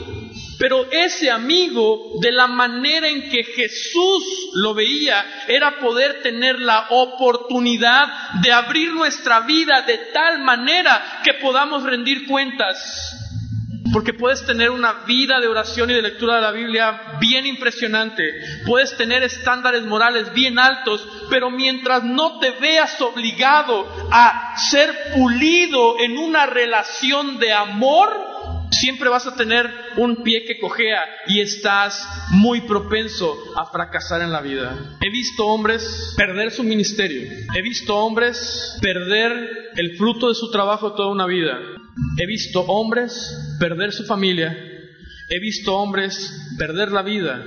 pero 0.58 0.86
ese 0.90 1.30
amigo, 1.30 2.18
de 2.20 2.32
la 2.32 2.48
manera 2.48 3.08
en 3.08 3.30
que 3.30 3.44
Jesús 3.44 4.50
lo 4.54 4.74
veía, 4.74 5.44
era 5.46 5.78
poder 5.78 6.20
tener 6.22 6.58
la 6.58 6.86
oportunidad 6.90 8.08
de 8.42 8.52
abrir 8.52 8.92
nuestra 8.92 9.40
vida 9.40 9.82
de 9.82 9.98
tal 10.12 10.40
manera 10.40 11.20
que 11.22 11.34
podamos 11.34 11.84
rendir 11.84 12.26
cuentas. 12.26 13.14
Porque 13.92 14.12
puedes 14.12 14.44
tener 14.44 14.70
una 14.70 15.04
vida 15.06 15.40
de 15.40 15.46
oración 15.46 15.90
y 15.90 15.94
de 15.94 16.02
lectura 16.02 16.36
de 16.36 16.42
la 16.42 16.50
Biblia 16.50 17.18
bien 17.20 17.46
impresionante, 17.46 18.22
puedes 18.66 18.94
tener 18.96 19.22
estándares 19.22 19.84
morales 19.84 20.32
bien 20.34 20.58
altos, 20.58 21.06
pero 21.30 21.50
mientras 21.50 22.02
no 22.04 22.38
te 22.38 22.50
veas 22.50 23.00
obligado 23.00 23.88
a 24.10 24.54
ser 24.70 25.12
pulido 25.14 25.98
en 26.00 26.18
una 26.18 26.44
relación 26.46 27.38
de 27.38 27.52
amor, 27.52 28.37
siempre 28.70 29.08
vas 29.08 29.26
a 29.26 29.34
tener 29.34 29.68
un 29.96 30.22
pie 30.22 30.44
que 30.44 30.58
cojea 30.58 31.00
y 31.26 31.40
estás 31.40 32.06
muy 32.30 32.62
propenso 32.62 33.36
a 33.56 33.66
fracasar 33.66 34.22
en 34.22 34.32
la 34.32 34.40
vida. 34.40 34.76
He 35.00 35.10
visto 35.10 35.46
hombres 35.46 36.14
perder 36.16 36.50
su 36.50 36.62
ministerio, 36.62 37.30
he 37.54 37.62
visto 37.62 37.96
hombres 37.96 38.78
perder 38.80 39.70
el 39.76 39.96
fruto 39.96 40.28
de 40.28 40.34
su 40.34 40.50
trabajo 40.50 40.92
toda 40.94 41.10
una 41.10 41.26
vida, 41.26 41.58
He 42.16 42.26
visto 42.26 42.60
hombres 42.62 43.56
perder 43.58 43.92
su 43.92 44.04
familia, 44.04 44.56
he 45.30 45.40
visto 45.40 45.74
hombres 45.76 46.54
perder 46.56 46.92
la 46.92 47.02
vida 47.02 47.44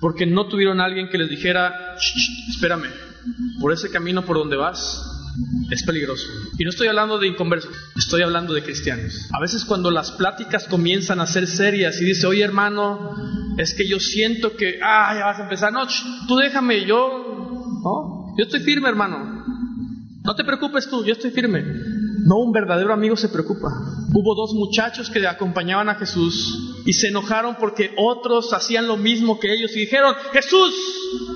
porque 0.00 0.26
no 0.26 0.48
tuvieron 0.48 0.80
a 0.80 0.84
alguien 0.84 1.08
que 1.08 1.18
les 1.18 1.30
dijera, 1.30 1.96
espérame, 2.50 2.90
por 3.60 3.72
ese 3.72 3.90
camino 3.90 4.24
por 4.24 4.36
donde 4.36 4.56
vas 4.56 5.11
es 5.70 5.82
peligroso. 5.84 6.26
Y 6.58 6.64
no 6.64 6.70
estoy 6.70 6.88
hablando 6.88 7.18
de 7.18 7.28
inconversos, 7.28 7.70
estoy 7.96 8.22
hablando 8.22 8.54
de 8.54 8.62
cristianos. 8.62 9.28
A 9.32 9.40
veces 9.40 9.64
cuando 9.64 9.90
las 9.90 10.12
pláticas 10.12 10.66
comienzan 10.68 11.20
a 11.20 11.26
ser 11.26 11.46
serias 11.46 12.00
y 12.00 12.04
dice, 12.04 12.26
oye 12.26 12.42
hermano, 12.42 13.16
es 13.58 13.74
que 13.74 13.86
yo 13.86 13.98
siento 13.98 14.56
que, 14.56 14.78
ah, 14.82 15.14
ya 15.18 15.26
vas 15.26 15.40
a 15.40 15.44
empezar, 15.44 15.72
no, 15.72 15.86
tú 16.28 16.36
déjame, 16.36 16.86
yo, 16.86 17.80
no, 17.82 18.34
yo 18.36 18.44
estoy 18.44 18.60
firme 18.60 18.88
hermano. 18.88 19.42
No 20.24 20.34
te 20.34 20.44
preocupes 20.44 20.88
tú, 20.88 21.04
yo 21.04 21.12
estoy 21.12 21.30
firme. 21.30 21.64
No, 22.24 22.36
un 22.36 22.52
verdadero 22.52 22.92
amigo 22.92 23.16
se 23.16 23.28
preocupa. 23.28 23.68
Hubo 24.14 24.34
dos 24.36 24.54
muchachos 24.54 25.10
que 25.10 25.26
acompañaban 25.26 25.88
a 25.88 25.96
Jesús 25.96 26.71
y 26.84 26.92
se 26.92 27.08
enojaron 27.08 27.56
porque 27.56 27.92
otros 27.96 28.52
hacían 28.52 28.86
lo 28.86 28.96
mismo 28.96 29.38
que 29.38 29.52
ellos 29.52 29.70
y 29.76 29.80
dijeron, 29.80 30.14
Jesús, 30.32 30.74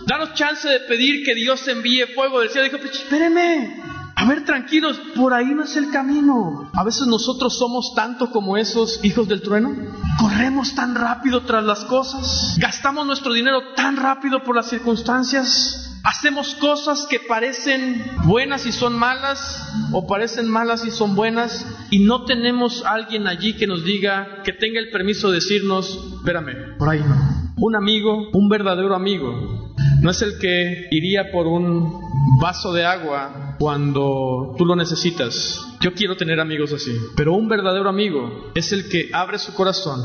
danos 0.06 0.34
chance 0.34 0.68
de 0.68 0.80
pedir 0.80 1.24
que 1.24 1.34
Dios 1.34 1.66
envíe 1.68 2.06
fuego 2.14 2.40
del 2.40 2.50
cielo. 2.50 2.64
Dijo, 2.64 2.78
pues 2.78 2.92
espérenme, 2.92 3.80
a 4.18 4.24
ver, 4.26 4.44
tranquilos, 4.44 4.98
por 5.14 5.34
ahí 5.34 5.54
no 5.54 5.64
es 5.64 5.76
el 5.76 5.90
camino. 5.90 6.70
A 6.72 6.84
veces 6.84 7.06
nosotros 7.06 7.58
somos 7.58 7.92
tanto 7.94 8.30
como 8.30 8.56
esos 8.56 8.98
hijos 9.04 9.28
del 9.28 9.42
trueno. 9.42 9.76
Corremos 10.18 10.74
tan 10.74 10.94
rápido 10.94 11.42
tras 11.42 11.62
las 11.62 11.84
cosas. 11.84 12.56
Gastamos 12.58 13.06
nuestro 13.06 13.34
dinero 13.34 13.74
tan 13.74 13.96
rápido 13.96 14.42
por 14.42 14.56
las 14.56 14.70
circunstancias. 14.70 15.95
Hacemos 16.06 16.54
cosas 16.54 17.04
que 17.10 17.18
parecen 17.18 18.00
buenas 18.26 18.64
y 18.64 18.70
son 18.70 18.96
malas, 18.96 19.68
o 19.90 20.06
parecen 20.06 20.48
malas 20.48 20.84
y 20.84 20.92
son 20.92 21.16
buenas, 21.16 21.66
y 21.90 21.98
no 21.98 22.24
tenemos 22.24 22.84
alguien 22.84 23.26
allí 23.26 23.54
que 23.54 23.66
nos 23.66 23.84
diga, 23.84 24.40
que 24.44 24.52
tenga 24.52 24.78
el 24.78 24.90
permiso 24.90 25.30
de 25.30 25.36
decirnos, 25.36 25.98
espérame, 26.18 26.78
por 26.78 26.90
ahí 26.90 27.00
no. 27.00 27.54
Un 27.56 27.74
amigo, 27.74 28.30
un 28.32 28.48
verdadero 28.48 28.94
amigo, 28.94 29.74
no 30.00 30.08
es 30.08 30.22
el 30.22 30.38
que 30.38 30.86
iría 30.92 31.32
por 31.32 31.48
un 31.48 32.00
vaso 32.40 32.72
de 32.72 32.84
agua 32.84 33.56
cuando 33.58 34.54
tú 34.56 34.64
lo 34.64 34.76
necesitas. 34.76 35.60
Yo 35.80 35.92
quiero 35.92 36.16
tener 36.16 36.38
amigos 36.38 36.72
así. 36.72 36.96
Pero 37.16 37.34
un 37.34 37.48
verdadero 37.48 37.88
amigo 37.88 38.52
es 38.54 38.70
el 38.70 38.88
que 38.88 39.10
abre 39.12 39.40
su 39.40 39.54
corazón 39.54 40.00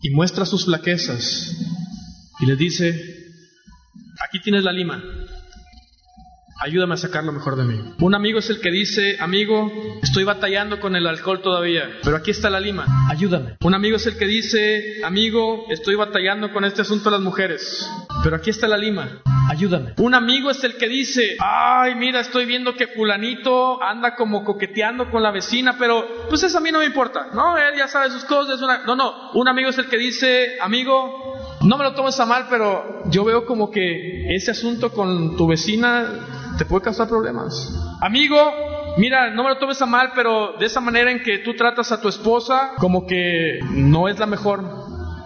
y 0.00 0.10
muestra 0.10 0.46
sus 0.46 0.66
flaquezas 0.66 1.56
y 2.38 2.46
le 2.46 2.54
dice, 2.54 2.94
aquí 4.24 4.40
tienes 4.40 4.62
la 4.62 4.72
lima, 4.72 5.02
ayúdame 6.60 6.94
a 6.94 6.98
sacar 6.98 7.24
lo 7.24 7.32
mejor 7.32 7.56
de 7.56 7.64
mí. 7.64 7.80
Un 8.00 8.14
amigo 8.14 8.38
es 8.38 8.50
el 8.50 8.60
que 8.60 8.70
dice, 8.70 9.16
amigo, 9.18 9.72
estoy 10.02 10.24
batallando 10.24 10.78
con 10.78 10.94
el 10.94 11.06
alcohol 11.06 11.40
todavía, 11.40 11.88
pero 12.04 12.16
aquí 12.16 12.30
está 12.30 12.50
la 12.50 12.60
lima, 12.60 12.86
ayúdame. 13.08 13.56
Un 13.62 13.74
amigo 13.74 13.96
es 13.96 14.06
el 14.06 14.16
que 14.18 14.26
dice, 14.26 15.00
amigo, 15.02 15.64
estoy 15.70 15.94
batallando 15.94 16.52
con 16.52 16.64
este 16.64 16.82
asunto 16.82 17.10
de 17.10 17.16
las 17.16 17.24
mujeres, 17.24 17.90
pero 18.22 18.36
aquí 18.36 18.50
está 18.50 18.68
la 18.68 18.76
lima, 18.76 19.22
ayúdame. 19.48 19.94
Un 19.96 20.14
amigo 20.14 20.50
es 20.50 20.62
el 20.62 20.76
que 20.76 20.86
dice, 20.86 21.36
ay, 21.40 21.94
mira, 21.94 22.20
estoy 22.20 22.44
viendo 22.44 22.74
que 22.74 22.88
fulanito 22.88 23.82
anda 23.82 24.14
como 24.14 24.44
coqueteando 24.44 25.10
con 25.10 25.22
la 25.22 25.30
vecina, 25.30 25.76
pero 25.78 26.26
pues 26.28 26.42
eso 26.42 26.58
a 26.58 26.60
mí 26.60 26.70
no 26.70 26.80
me 26.80 26.86
importa, 26.86 27.28
¿no? 27.32 27.56
Él 27.56 27.74
ya 27.78 27.88
sabe 27.88 28.10
sus 28.10 28.24
cosas, 28.24 28.60
una... 28.60 28.84
no, 28.84 28.94
no, 28.94 29.32
un 29.32 29.48
amigo 29.48 29.70
es 29.70 29.78
el 29.78 29.86
que 29.86 29.96
dice, 29.96 30.58
amigo, 30.60 31.36
no 31.62 31.78
me 31.78 31.84
lo 31.84 31.94
tomes 31.94 32.20
a 32.20 32.26
mal, 32.26 32.48
pero 32.50 33.02
yo 33.10 33.24
veo 33.24 33.46
como 33.46 33.70
que 33.70 34.34
ese 34.34 34.50
asunto 34.50 34.92
con 34.92 35.36
tu 35.38 35.46
vecina 35.46 36.39
te 36.58 36.64
puede 36.64 36.82
causar 36.82 37.08
problemas. 37.08 37.72
Amigo, 38.00 38.94
mira, 38.96 39.30
no 39.30 39.42
me 39.42 39.50
lo 39.50 39.58
tomes 39.58 39.80
a 39.82 39.86
mal, 39.86 40.12
pero 40.14 40.54
de 40.58 40.66
esa 40.66 40.80
manera 40.80 41.10
en 41.10 41.22
que 41.22 41.38
tú 41.38 41.54
tratas 41.54 41.92
a 41.92 42.00
tu 42.00 42.08
esposa, 42.08 42.72
como 42.78 43.06
que 43.06 43.60
no 43.70 44.08
es 44.08 44.18
la 44.18 44.26
mejor. 44.26 44.64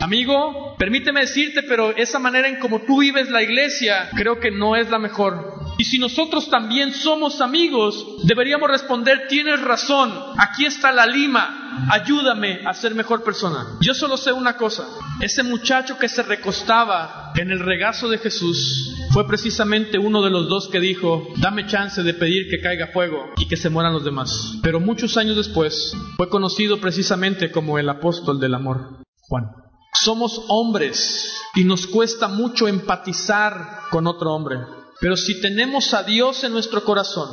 Amigo, 0.01 0.75
permíteme 0.79 1.21
decirte, 1.21 1.63
pero 1.63 1.97
esa 1.97 2.19
manera 2.19 2.49
en 2.49 2.59
como 2.59 2.81
tú 2.81 3.01
vives 3.01 3.31
la 3.31 3.43
iglesia, 3.43 4.11
creo 4.15 4.39
que 4.39 4.51
no 4.51 4.77
es 4.77 4.91
la 4.91 4.99
mejor. 4.99 5.64
Y 5.77 5.85
si 5.85 5.99
nosotros 5.99 6.49
también 6.49 6.95
somos 6.95 7.41
amigos, 7.41 8.07
deberíamos 8.23 8.71
responder, 8.71 9.27
tienes 9.29 9.61
razón, 9.61 10.13
aquí 10.39 10.65
está 10.67 10.93
la 10.93 11.07
lima, 11.07 11.89
ayúdame 11.91 12.61
a 12.65 12.75
ser 12.75 12.95
mejor 12.95 13.25
persona. 13.25 13.67
Yo 13.81 13.93
solo 13.95 14.17
sé 14.17 14.33
una 14.33 14.57
cosa, 14.57 14.87
ese 15.21 15.43
muchacho 15.43 15.99
que 15.99 16.09
se 16.09 16.23
recostaba 16.23 17.33
en 17.37 17.51
el 17.51 17.59
regazo 17.59 18.09
de 18.09 18.19
Jesús 18.19 18.95
fue 19.13 19.27
precisamente 19.27 19.99
uno 19.99 20.23
de 20.23 20.31
los 20.31 20.49
dos 20.49 20.69
que 20.69 20.81
dijo, 20.81 21.27
dame 21.39 21.67
chance 21.67 22.03
de 22.03 22.15
pedir 22.15 22.49
que 22.49 22.61
caiga 22.61 22.89
fuego 22.89 23.31
y 23.37 23.49
que 23.49 23.57
se 23.57 23.71
mueran 23.71 23.93
los 23.93 24.05
demás. 24.05 24.59
Pero 24.63 24.81
muchos 24.81 25.17
años 25.17 25.37
después 25.37 25.93
fue 26.17 26.29
conocido 26.29 26.81
precisamente 26.81 27.51
como 27.51 27.79
el 27.79 27.89
apóstol 27.89 28.39
del 28.39 28.55
amor, 28.55 29.03
Juan. 29.23 29.45
Somos 29.93 30.45
hombres 30.49 31.33
y 31.55 31.65
nos 31.65 31.87
cuesta 31.87 32.29
mucho 32.29 32.69
empatizar 32.69 33.81
con 33.91 34.07
otro 34.07 34.33
hombre. 34.33 34.59
Pero 35.05 35.19
si 35.19 35.39
tenemos 35.43 35.93
a 35.93 36.03
Dios 36.03 36.45
en 36.45 36.53
nuestro 36.53 36.83
corazón 36.83 37.29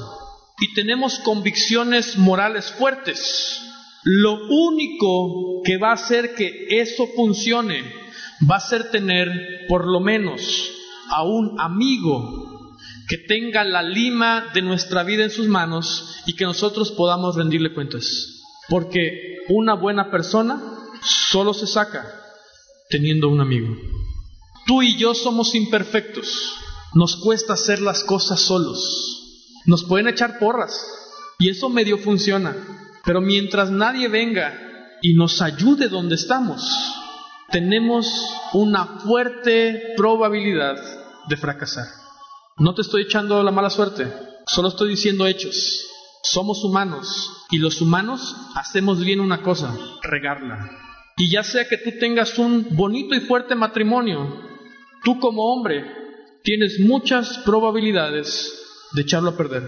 y 0.60 0.74
tenemos 0.74 1.20
convicciones 1.20 2.18
morales 2.18 2.70
fuertes, 2.74 3.62
lo 4.04 4.46
único 4.50 5.62
que 5.64 5.78
va 5.78 5.92
a 5.92 5.94
hacer 5.94 6.36
que 6.36 6.68
eso 6.68 7.08
funcione 7.16 7.82
va 8.52 8.58
a 8.58 8.68
ser 8.68 8.92
tener 8.92 9.30
por 9.70 9.88
lo 9.88 10.02
menos 10.02 10.42
a 11.12 11.24
un 11.24 11.62
amigo 11.62 12.76
que 13.08 13.20
tenga 13.20 13.64
la 13.64 13.84
lima 13.84 14.52
de 14.54 14.64
nuestra 14.64 15.04
vida 15.04 15.24
en 15.24 15.32
sus 15.32 15.48
manos 15.48 16.18
y 16.26 16.34
que 16.34 16.44
nosotros 16.44 16.92
podamos 16.92 17.38
rendirle 17.38 17.74
cuentas. 17.74 18.42
Porque 18.68 19.38
una 19.48 19.76
buena 19.76 20.12
persona 20.12 20.62
solo 21.32 21.54
se 21.54 21.68
saca 21.68 22.06
teniendo 22.90 23.30
un 23.30 23.40
amigo. 23.40 23.74
Tú 24.66 24.82
y 24.82 24.98
yo 24.98 25.14
somos 25.14 25.56
imperfectos. 25.56 26.58
Nos 26.94 27.16
cuesta 27.18 27.54
hacer 27.54 27.82
las 27.82 28.04
cosas 28.04 28.42
solos. 28.42 29.62
Nos 29.66 29.84
pueden 29.84 30.08
echar 30.08 30.40
porras 30.40 30.74
y 31.40 31.50
eso 31.50 31.70
medio 31.70 31.98
funciona. 31.98 32.56
Pero 33.06 33.22
mientras 33.22 33.72
nadie 33.72 34.08
venga 34.10 34.54
y 35.02 35.14
nos 35.14 35.42
ayude 35.42 35.88
donde 35.88 36.16
estamos, 36.16 36.62
tenemos 37.50 38.08
una 38.54 38.86
fuerte 39.00 39.94
probabilidad 39.96 40.78
de 41.28 41.38
fracasar. 41.38 41.86
No 42.58 42.76
te 42.76 42.82
estoy 42.82 43.04
echando 43.04 43.42
la 43.42 43.52
mala 43.52 43.70
suerte, 43.70 44.12
solo 44.46 44.68
estoy 44.68 44.90
diciendo 44.90 45.26
hechos. 45.26 45.88
Somos 46.24 46.64
humanos 46.64 47.32
y 47.50 47.58
los 47.58 47.82
humanos 47.82 48.36
hacemos 48.56 49.00
bien 49.00 49.20
una 49.20 49.42
cosa, 49.42 49.76
regarla. 50.04 50.70
Y 51.18 51.32
ya 51.32 51.44
sea 51.44 51.68
que 51.68 51.78
tú 51.78 51.92
tengas 52.00 52.38
un 52.38 52.68
bonito 52.72 53.16
y 53.16 53.22
fuerte 53.22 53.56
matrimonio, 53.56 54.42
tú 55.04 55.20
como 55.20 55.52
hombre 55.52 56.01
tienes 56.44 56.80
muchas 56.80 57.40
probabilidades 57.40 58.62
de 58.94 59.02
echarlo 59.02 59.32
a 59.32 59.38
perder. 59.38 59.64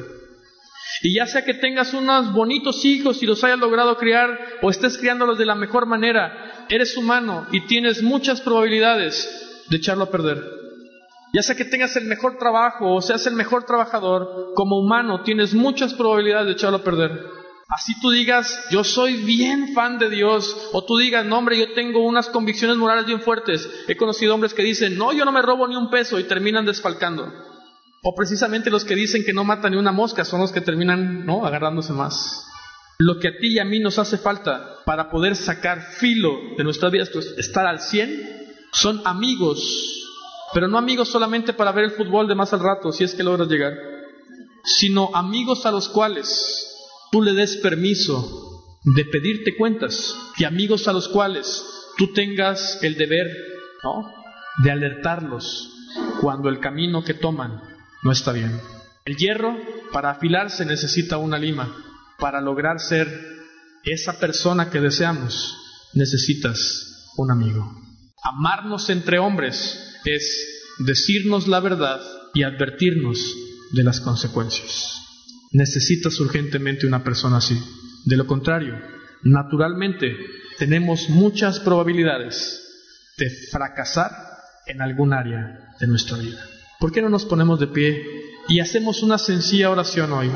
Y 1.01 1.15
ya 1.15 1.25
sea 1.25 1.43
que 1.43 1.53
tengas 1.55 1.93
unos 1.93 2.33
bonitos 2.33 2.85
hijos 2.85 3.21
y 3.21 3.25
los 3.25 3.43
hayas 3.43 3.59
logrado 3.59 3.97
criar 3.97 4.39
o 4.61 4.69
estés 4.69 4.97
criándolos 4.97 5.37
de 5.37 5.45
la 5.45 5.55
mejor 5.55 5.85
manera, 5.85 6.65
eres 6.69 6.95
humano 6.95 7.47
y 7.51 7.61
tienes 7.61 8.01
muchas 8.01 8.41
probabilidades 8.41 9.65
de 9.69 9.77
echarlo 9.77 10.05
a 10.05 10.11
perder. 10.11 10.41
Ya 11.33 11.41
sea 11.41 11.55
que 11.55 11.65
tengas 11.65 11.95
el 11.95 12.05
mejor 12.05 12.37
trabajo 12.37 12.93
o 12.93 13.01
seas 13.01 13.25
el 13.25 13.33
mejor 13.33 13.65
trabajador, 13.65 14.53
como 14.55 14.79
humano 14.79 15.23
tienes 15.23 15.53
muchas 15.53 15.93
probabilidades 15.93 16.47
de 16.47 16.53
echarlo 16.53 16.77
a 16.77 16.83
perder. 16.83 17.42
Así 17.73 17.99
tú 17.99 18.11
digas, 18.11 18.65
yo 18.69 18.83
soy 18.83 19.23
bien 19.23 19.73
fan 19.73 19.97
de 19.97 20.11
Dios, 20.11 20.55
o 20.73 20.85
tú 20.85 20.95
digas, 20.95 21.25
no 21.25 21.39
hombre, 21.39 21.57
yo 21.57 21.73
tengo 21.73 22.05
unas 22.05 22.29
convicciones 22.29 22.77
morales 22.77 23.07
bien 23.07 23.21
fuertes. 23.21 23.67
He 23.87 23.97
conocido 23.97 24.35
hombres 24.35 24.53
que 24.53 24.61
dicen, 24.61 24.95
no, 24.95 25.11
yo 25.11 25.25
no 25.25 25.31
me 25.31 25.41
robo 25.41 25.67
ni 25.67 25.75
un 25.75 25.89
peso 25.89 26.19
y 26.19 26.25
terminan 26.25 26.67
desfalcando. 26.67 27.33
O 28.03 28.13
precisamente 28.13 28.69
los 28.69 28.85
que 28.85 28.93
dicen 28.93 29.23
que 29.25 29.33
no 29.33 29.43
matan 29.43 29.71
ni 29.71 29.79
una 29.79 29.91
mosca 29.91 30.23
son 30.23 30.41
los 30.41 30.51
que 30.51 30.61
terminan, 30.61 31.25
¿no? 31.25 31.47
Agarrándose 31.47 31.93
más. 31.93 32.45
Lo 32.99 33.17
que 33.17 33.29
a 33.29 33.37
ti 33.39 33.53
y 33.53 33.59
a 33.59 33.65
mí 33.65 33.79
nos 33.79 33.97
hace 33.97 34.19
falta 34.19 34.83
para 34.85 35.09
poder 35.09 35.35
sacar 35.35 35.81
filo 35.81 36.37
de 36.55 36.63
nuestras 36.63 36.91
vidas, 36.91 37.09
pues, 37.09 37.33
estar 37.39 37.65
al 37.65 37.79
100, 37.79 38.67
son 38.71 39.01
amigos, 39.03 40.05
pero 40.53 40.67
no 40.67 40.77
amigos 40.77 41.09
solamente 41.09 41.53
para 41.53 41.71
ver 41.71 41.85
el 41.85 41.91
fútbol 41.91 42.27
de 42.27 42.35
más 42.35 42.53
al 42.53 42.59
rato, 42.59 42.91
si 42.91 43.03
es 43.03 43.15
que 43.15 43.23
logras 43.23 43.47
llegar, 43.47 43.73
sino 44.63 45.09
amigos 45.15 45.65
a 45.65 45.71
los 45.71 45.89
cuales 45.89 46.69
tú 47.13 47.21
le 47.21 47.33
des 47.33 47.57
permiso 47.57 48.79
de 48.83 49.05
pedirte 49.05 49.55
cuentas 49.55 50.15
y 50.35 50.45
amigos 50.45 50.87
a 50.87 50.93
los 50.93 51.07
cuales 51.09 51.63
tú 51.95 52.11
tengas 52.11 52.79
el 52.81 52.95
deber 52.95 53.27
de 54.63 54.71
alertarlos 54.71 55.69
cuando 56.19 56.49
el 56.49 56.59
camino 56.59 57.03
que 57.03 57.13
toman 57.13 57.61
no 58.01 58.11
está 58.11 58.31
bien. 58.31 58.59
El 59.05 59.15
hierro, 59.15 59.55
para 59.91 60.09
afilarse, 60.09 60.65
necesita 60.65 61.17
una 61.17 61.37
lima. 61.37 61.71
Para 62.17 62.41
lograr 62.41 62.79
ser 62.79 63.07
esa 63.83 64.19
persona 64.19 64.71
que 64.71 64.79
deseamos, 64.79 65.55
necesitas 65.93 67.11
un 67.17 67.29
amigo. 67.29 67.79
Amarnos 68.23 68.89
entre 68.89 69.19
hombres 69.19 69.99
es 70.03 70.73
decirnos 70.79 71.47
la 71.47 71.59
verdad 71.59 72.01
y 72.33 72.41
advertirnos 72.41 73.19
de 73.71 73.83
las 73.83 73.99
consecuencias. 73.99 75.02
Necesitas 75.53 76.19
urgentemente 76.19 76.87
una 76.87 77.03
persona 77.03 77.37
así. 77.37 77.57
De 78.05 78.17
lo 78.17 78.25
contrario, 78.25 78.75
naturalmente 79.21 80.17
tenemos 80.57 81.09
muchas 81.09 81.59
probabilidades 81.59 82.59
de 83.17 83.29
fracasar 83.51 84.11
en 84.65 84.81
algún 84.81 85.13
área 85.13 85.75
de 85.79 85.87
nuestra 85.87 86.17
vida. 86.17 86.43
¿Por 86.79 86.91
qué 86.91 87.03
no 87.03 87.09
nos 87.09 87.25
ponemos 87.25 87.59
de 87.59 87.67
pie 87.67 88.03
y 88.49 88.59
hacemos 88.59 89.03
una 89.03 89.19
sencilla 89.19 89.69
oración 89.69 90.11
hoy? 90.11 90.31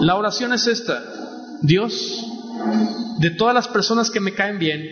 La 0.00 0.16
oración 0.16 0.52
es 0.52 0.66
esta. 0.66 1.02
Dios, 1.62 2.24
de 3.20 3.30
todas 3.30 3.54
las 3.54 3.68
personas 3.68 4.10
que 4.10 4.20
me 4.20 4.34
caen 4.34 4.58
bien 4.58 4.90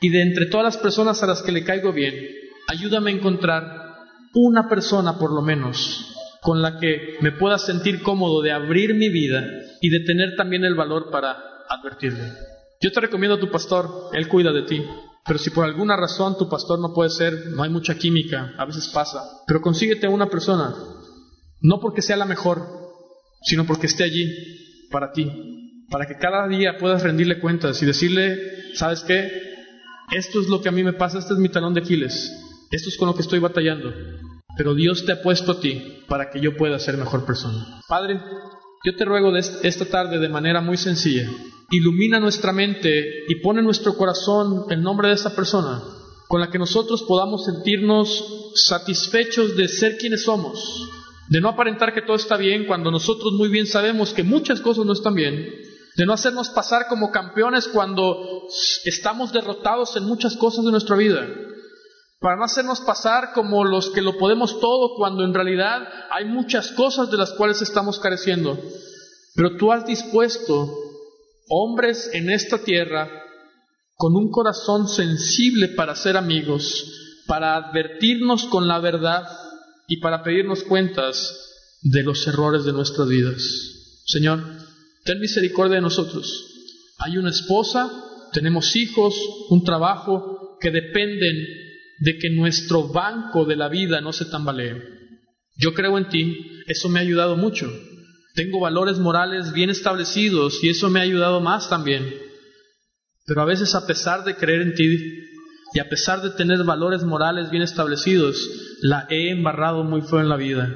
y 0.00 0.08
de 0.08 0.22
entre 0.22 0.46
todas 0.46 0.64
las 0.64 0.82
personas 0.82 1.22
a 1.22 1.26
las 1.26 1.42
que 1.42 1.52
le 1.52 1.64
caigo 1.64 1.92
bien, 1.92 2.14
ayúdame 2.66 3.10
a 3.10 3.14
encontrar 3.14 3.64
una 4.32 4.68
persona 4.70 5.18
por 5.18 5.32
lo 5.32 5.42
menos 5.42 6.16
con 6.42 6.62
la 6.62 6.78
que 6.78 7.16
me 7.20 7.32
pueda 7.32 7.58
sentir 7.58 8.02
cómodo 8.02 8.42
de 8.42 8.52
abrir 8.52 8.94
mi 8.94 9.08
vida 9.08 9.44
y 9.80 9.90
de 9.90 10.00
tener 10.00 10.36
también 10.36 10.64
el 10.64 10.74
valor 10.74 11.10
para 11.10 11.36
advertirle. 11.68 12.32
Yo 12.80 12.92
te 12.92 13.00
recomiendo 13.00 13.36
a 13.36 13.40
tu 13.40 13.50
pastor, 13.50 14.10
él 14.12 14.28
cuida 14.28 14.52
de 14.52 14.62
ti. 14.62 14.82
Pero 15.26 15.38
si 15.38 15.50
por 15.50 15.64
alguna 15.64 15.96
razón 15.96 16.36
tu 16.38 16.48
pastor 16.48 16.80
no 16.80 16.94
puede 16.94 17.10
ser, 17.10 17.48
no 17.50 17.62
hay 17.62 17.70
mucha 17.70 17.94
química, 17.94 18.54
a 18.56 18.64
veces 18.64 18.88
pasa, 18.88 19.22
pero 19.46 19.60
consíguete 19.60 20.08
una 20.08 20.26
persona, 20.26 20.74
no 21.60 21.78
porque 21.78 22.02
sea 22.02 22.16
la 22.16 22.24
mejor, 22.24 22.66
sino 23.42 23.66
porque 23.66 23.86
esté 23.86 24.04
allí 24.04 24.26
para 24.90 25.12
ti, 25.12 25.30
para 25.90 26.06
que 26.06 26.16
cada 26.16 26.48
día 26.48 26.78
puedas 26.78 27.02
rendirle 27.02 27.38
cuentas 27.38 27.82
y 27.82 27.86
decirle, 27.86 28.38
¿sabes 28.74 29.04
qué? 29.04 29.30
Esto 30.12 30.40
es 30.40 30.48
lo 30.48 30.62
que 30.62 30.70
a 30.70 30.72
mí 30.72 30.82
me 30.82 30.94
pasa, 30.94 31.18
este 31.18 31.34
es 31.34 31.38
mi 31.38 31.50
talón 31.50 31.74
de 31.74 31.80
Aquiles, 31.80 32.32
esto 32.70 32.88
es 32.88 32.96
con 32.96 33.08
lo 33.08 33.14
que 33.14 33.22
estoy 33.22 33.40
batallando, 33.40 33.92
pero 34.60 34.74
Dios 34.74 35.06
te 35.06 35.12
ha 35.12 35.22
puesto 35.22 35.52
a 35.52 35.58
ti 35.58 36.02
para 36.06 36.28
que 36.28 36.38
yo 36.38 36.54
pueda 36.54 36.78
ser 36.78 36.98
mejor 36.98 37.24
persona. 37.24 37.80
Padre, 37.88 38.20
yo 38.84 38.94
te 38.94 39.06
ruego 39.06 39.34
esta 39.34 39.86
tarde 39.86 40.18
de 40.18 40.28
manera 40.28 40.60
muy 40.60 40.76
sencilla, 40.76 41.30
ilumina 41.70 42.20
nuestra 42.20 42.52
mente 42.52 43.24
y 43.26 43.36
pone 43.36 43.60
en 43.60 43.64
nuestro 43.64 43.96
corazón 43.96 44.66
el 44.68 44.82
nombre 44.82 45.08
de 45.08 45.14
esa 45.14 45.34
persona 45.34 45.80
con 46.28 46.42
la 46.42 46.50
que 46.50 46.58
nosotros 46.58 47.04
podamos 47.04 47.46
sentirnos 47.46 48.52
satisfechos 48.54 49.56
de 49.56 49.66
ser 49.66 49.96
quienes 49.96 50.24
somos, 50.24 50.86
de 51.30 51.40
no 51.40 51.48
aparentar 51.48 51.94
que 51.94 52.02
todo 52.02 52.16
está 52.16 52.36
bien 52.36 52.66
cuando 52.66 52.90
nosotros 52.90 53.32
muy 53.32 53.48
bien 53.48 53.66
sabemos 53.66 54.12
que 54.12 54.24
muchas 54.24 54.60
cosas 54.60 54.84
no 54.84 54.92
están 54.92 55.14
bien, 55.14 55.54
de 55.96 56.04
no 56.04 56.12
hacernos 56.12 56.50
pasar 56.50 56.82
como 56.86 57.10
campeones 57.10 57.66
cuando 57.66 58.46
estamos 58.84 59.32
derrotados 59.32 59.96
en 59.96 60.04
muchas 60.04 60.36
cosas 60.36 60.66
de 60.66 60.70
nuestra 60.70 60.96
vida, 60.96 61.26
para 62.20 62.36
no 62.36 62.44
hacernos 62.44 62.82
pasar 62.82 63.32
como 63.32 63.64
los 63.64 63.90
que 63.90 64.02
lo 64.02 64.18
podemos 64.18 64.60
todo 64.60 64.94
cuando 64.94 65.24
en 65.24 65.32
realidad 65.32 65.88
hay 66.10 66.26
muchas 66.26 66.70
cosas 66.72 67.10
de 67.10 67.16
las 67.16 67.32
cuales 67.32 67.62
estamos 67.62 67.98
careciendo. 67.98 68.58
Pero 69.34 69.56
tú 69.56 69.72
has 69.72 69.86
dispuesto 69.86 70.68
hombres 71.48 72.10
en 72.12 72.30
esta 72.30 72.58
tierra 72.62 73.08
con 73.96 74.14
un 74.16 74.30
corazón 74.30 74.86
sensible 74.86 75.68
para 75.68 75.96
ser 75.96 76.18
amigos, 76.18 77.22
para 77.26 77.56
advertirnos 77.56 78.44
con 78.44 78.68
la 78.68 78.80
verdad 78.80 79.24
y 79.88 80.00
para 80.00 80.22
pedirnos 80.22 80.62
cuentas 80.64 81.48
de 81.82 82.02
los 82.02 82.26
errores 82.26 82.64
de 82.64 82.72
nuestras 82.72 83.08
vidas. 83.08 84.02
Señor, 84.04 84.42
ten 85.04 85.20
misericordia 85.20 85.76
de 85.76 85.82
nosotros. 85.82 86.46
Hay 86.98 87.16
una 87.16 87.30
esposa, 87.30 87.90
tenemos 88.32 88.76
hijos, 88.76 89.14
un 89.48 89.64
trabajo 89.64 90.58
que 90.60 90.70
dependen 90.70 91.69
de 92.00 92.18
que 92.18 92.30
nuestro 92.30 92.88
banco 92.88 93.44
de 93.44 93.56
la 93.56 93.68
vida 93.68 94.00
no 94.00 94.12
se 94.12 94.24
tambalee. 94.24 94.82
Yo 95.56 95.74
creo 95.74 95.98
en 95.98 96.08
ti, 96.08 96.62
eso 96.66 96.88
me 96.88 96.98
ha 96.98 97.02
ayudado 97.02 97.36
mucho. 97.36 97.70
Tengo 98.34 98.58
valores 98.60 98.98
morales 98.98 99.52
bien 99.52 99.68
establecidos 99.70 100.58
y 100.62 100.70
eso 100.70 100.88
me 100.88 101.00
ha 101.00 101.02
ayudado 101.02 101.40
más 101.40 101.68
también. 101.68 102.12
Pero 103.26 103.42
a 103.42 103.44
veces 103.44 103.74
a 103.74 103.86
pesar 103.86 104.24
de 104.24 104.34
creer 104.34 104.62
en 104.62 104.74
ti 104.74 104.98
y 105.74 105.78
a 105.78 105.88
pesar 105.88 106.22
de 106.22 106.30
tener 106.30 106.64
valores 106.64 107.04
morales 107.04 107.50
bien 107.50 107.62
establecidos, 107.62 108.36
la 108.80 109.06
he 109.10 109.30
embarrado 109.30 109.84
muy 109.84 110.00
feo 110.00 110.20
en 110.20 110.30
la 110.30 110.36
vida. 110.36 110.74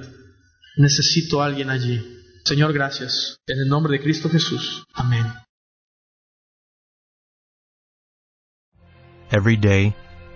Necesito 0.77 1.43
a 1.43 1.47
alguien 1.47 1.71
allí. 1.71 2.03
Señor, 2.45 2.75
gracias. 2.75 3.39
En 3.47 3.61
el 3.61 3.69
nombre 3.69 3.95
de 3.95 4.03
Cristo 4.03 4.29
Jesús. 4.29 4.85
Amén. 4.93 5.25
Every 9.31 9.57
day 9.57 9.95